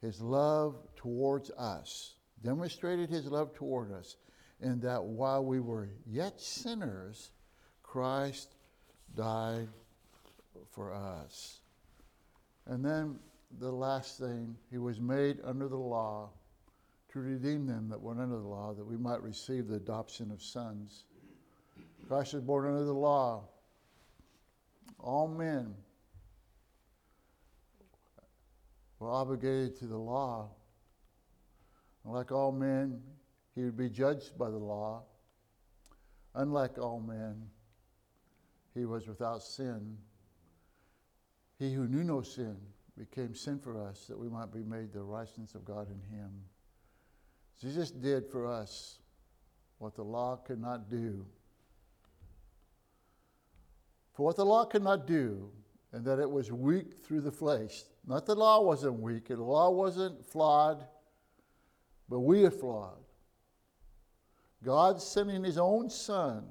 his 0.00 0.20
love 0.20 0.74
towards 0.96 1.52
us, 1.52 2.16
demonstrated 2.42 3.10
his 3.10 3.26
love 3.26 3.54
toward 3.54 3.92
us, 3.92 4.16
in 4.60 4.80
that 4.80 5.04
while 5.04 5.44
we 5.44 5.60
were 5.60 5.90
yet 6.04 6.40
sinners, 6.40 7.30
Christ 7.84 8.56
died 9.14 9.68
for 10.72 10.92
us. 10.92 11.60
And 12.66 12.84
then 12.84 13.18
the 13.58 13.70
last 13.70 14.18
thing, 14.18 14.56
he 14.70 14.78
was 14.78 15.00
made 15.00 15.38
under 15.44 15.68
the 15.68 15.76
law 15.76 16.30
to 17.12 17.20
redeem 17.20 17.66
them 17.66 17.88
that 17.88 18.00
were 18.00 18.12
under 18.12 18.36
the 18.36 18.46
law, 18.46 18.74
that 18.74 18.84
we 18.84 18.96
might 18.96 19.22
receive 19.22 19.68
the 19.68 19.76
adoption 19.76 20.30
of 20.30 20.42
sons. 20.42 21.04
Christ 22.08 22.34
was 22.34 22.42
born 22.42 22.66
under 22.66 22.84
the 22.84 22.92
law. 22.92 23.44
All 24.98 25.28
men 25.28 25.74
were 28.98 29.10
obligated 29.10 29.78
to 29.78 29.86
the 29.86 29.96
law. 29.96 30.50
Like 32.04 32.32
all 32.32 32.52
men, 32.52 33.02
he 33.54 33.64
would 33.64 33.76
be 33.76 33.88
judged 33.88 34.38
by 34.38 34.50
the 34.50 34.58
law. 34.58 35.02
Unlike 36.34 36.78
all 36.78 37.00
men, 37.00 37.48
he 38.74 38.84
was 38.84 39.08
without 39.08 39.42
sin. 39.42 39.96
He 41.58 41.72
who 41.72 41.86
knew 41.86 42.04
no 42.04 42.20
sin 42.22 42.56
became 42.98 43.34
sin 43.34 43.58
for 43.58 43.80
us 43.80 44.06
that 44.08 44.18
we 44.18 44.28
might 44.28 44.52
be 44.52 44.62
made 44.62 44.92
the 44.92 45.02
righteousness 45.02 45.54
of 45.54 45.64
God 45.64 45.88
in 45.88 46.16
him. 46.16 46.30
Jesus 47.60 47.90
did 47.90 48.26
for 48.26 48.46
us 48.46 48.98
what 49.78 49.94
the 49.94 50.02
law 50.02 50.36
could 50.36 50.60
not 50.60 50.90
do. 50.90 51.24
For 54.12 54.24
what 54.24 54.36
the 54.36 54.46
law 54.46 54.64
could 54.64 54.82
not 54.82 55.06
do, 55.06 55.50
and 55.92 56.04
that 56.04 56.18
it 56.18 56.30
was 56.30 56.50
weak 56.50 57.02
through 57.04 57.20
the 57.20 57.30
flesh. 57.30 57.84
Not 58.06 58.26
the 58.26 58.34
law 58.34 58.62
wasn't 58.62 59.00
weak, 59.00 59.28
the 59.28 59.36
law 59.36 59.70
wasn't 59.70 60.24
flawed, 60.24 60.86
but 62.08 62.20
we 62.20 62.44
are 62.44 62.50
flawed. 62.50 63.04
God 64.64 65.00
sending 65.00 65.44
his 65.44 65.58
own 65.58 65.90
Son 65.90 66.44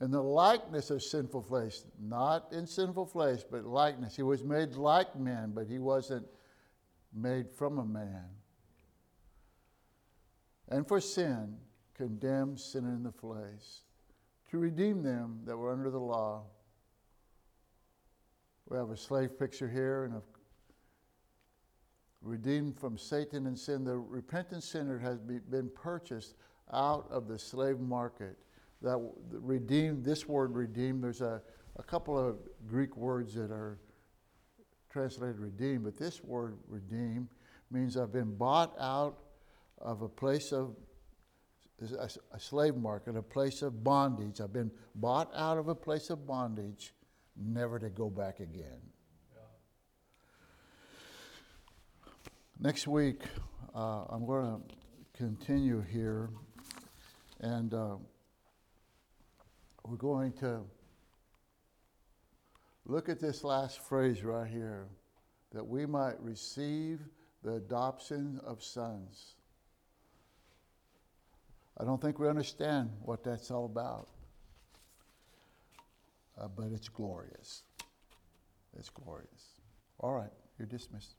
in 0.00 0.10
the 0.10 0.22
likeness 0.22 0.90
of 0.90 1.02
sinful 1.02 1.42
flesh, 1.42 1.80
not 2.00 2.52
in 2.52 2.66
sinful 2.66 3.06
flesh, 3.06 3.40
but 3.50 3.64
likeness. 3.64 4.16
He 4.16 4.22
was 4.22 4.42
made 4.42 4.74
like 4.74 5.18
men, 5.18 5.52
but 5.54 5.66
he 5.66 5.78
wasn't 5.78 6.26
made 7.12 7.50
from 7.50 7.78
a 7.78 7.84
man. 7.84 8.24
And 10.68 10.86
for 10.88 11.00
sin, 11.00 11.56
condemned 11.94 12.58
sin 12.58 12.84
in 12.86 13.02
the 13.02 13.12
flesh, 13.12 13.82
to 14.50 14.58
redeem 14.58 15.02
them 15.02 15.40
that 15.44 15.56
were 15.56 15.70
under 15.70 15.90
the 15.90 16.00
law. 16.00 16.44
We 18.68 18.78
have 18.78 18.90
a 18.90 18.96
slave 18.96 19.38
picture 19.38 19.68
here 19.68 20.04
and 20.04 20.14
a 20.14 20.22
redeemed 22.22 22.78
from 22.78 22.96
Satan 22.96 23.46
and 23.46 23.58
sin. 23.58 23.84
The 23.84 23.98
repentant 23.98 24.62
sinner 24.62 24.98
has 24.98 25.18
be, 25.18 25.38
been 25.38 25.70
purchased 25.74 26.36
out 26.72 27.06
of 27.10 27.28
the 27.28 27.38
slave 27.38 27.80
market. 27.80 28.38
That 28.82 28.98
redeemed, 29.30 30.04
this 30.04 30.26
word 30.26 30.54
redeemed, 30.54 31.04
there's 31.04 31.20
a, 31.20 31.42
a 31.76 31.82
couple 31.82 32.18
of 32.18 32.36
Greek 32.66 32.96
words 32.96 33.34
that 33.34 33.50
are 33.50 33.78
translated 34.90 35.38
redeemed, 35.38 35.84
but 35.84 35.96
this 35.96 36.22
word 36.24 36.56
redeem 36.66 37.28
means 37.70 37.96
I've 37.96 38.12
been 38.12 38.34
bought 38.36 38.74
out 38.80 39.18
of 39.78 40.02
a 40.02 40.08
place 40.08 40.52
of 40.52 40.74
a, 41.80 42.10
a 42.34 42.40
slave 42.40 42.76
market, 42.76 43.16
a 43.16 43.22
place 43.22 43.62
of 43.62 43.82
bondage. 43.84 44.40
I've 44.40 44.52
been 44.52 44.70
bought 44.94 45.30
out 45.34 45.58
of 45.58 45.68
a 45.68 45.74
place 45.74 46.10
of 46.10 46.26
bondage, 46.26 46.92
never 47.36 47.78
to 47.78 47.88
go 47.88 48.10
back 48.10 48.40
again. 48.40 48.80
Next 52.58 52.86
week, 52.86 53.22
uh, 53.74 54.04
I'm 54.10 54.26
going 54.26 54.44
to 54.44 54.74
continue 55.16 55.80
here, 55.80 56.28
and 57.40 57.72
uh, 57.72 57.96
we're 59.84 59.96
going 59.96 60.32
to 60.34 60.60
look 62.86 63.08
at 63.08 63.20
this 63.20 63.44
last 63.44 63.80
phrase 63.80 64.22
right 64.22 64.48
here 64.48 64.86
that 65.52 65.66
we 65.66 65.86
might 65.86 66.20
receive 66.20 67.00
the 67.42 67.54
adoption 67.54 68.40
of 68.44 68.62
sons. 68.62 69.34
I 71.78 71.84
don't 71.84 72.00
think 72.00 72.18
we 72.18 72.28
understand 72.28 72.90
what 73.02 73.24
that's 73.24 73.50
all 73.50 73.64
about, 73.64 74.08
uh, 76.38 76.48
but 76.48 76.66
it's 76.72 76.88
glorious. 76.88 77.62
It's 78.78 78.90
glorious. 78.90 79.60
All 79.98 80.12
right, 80.12 80.30
you're 80.58 80.68
dismissed. 80.68 81.14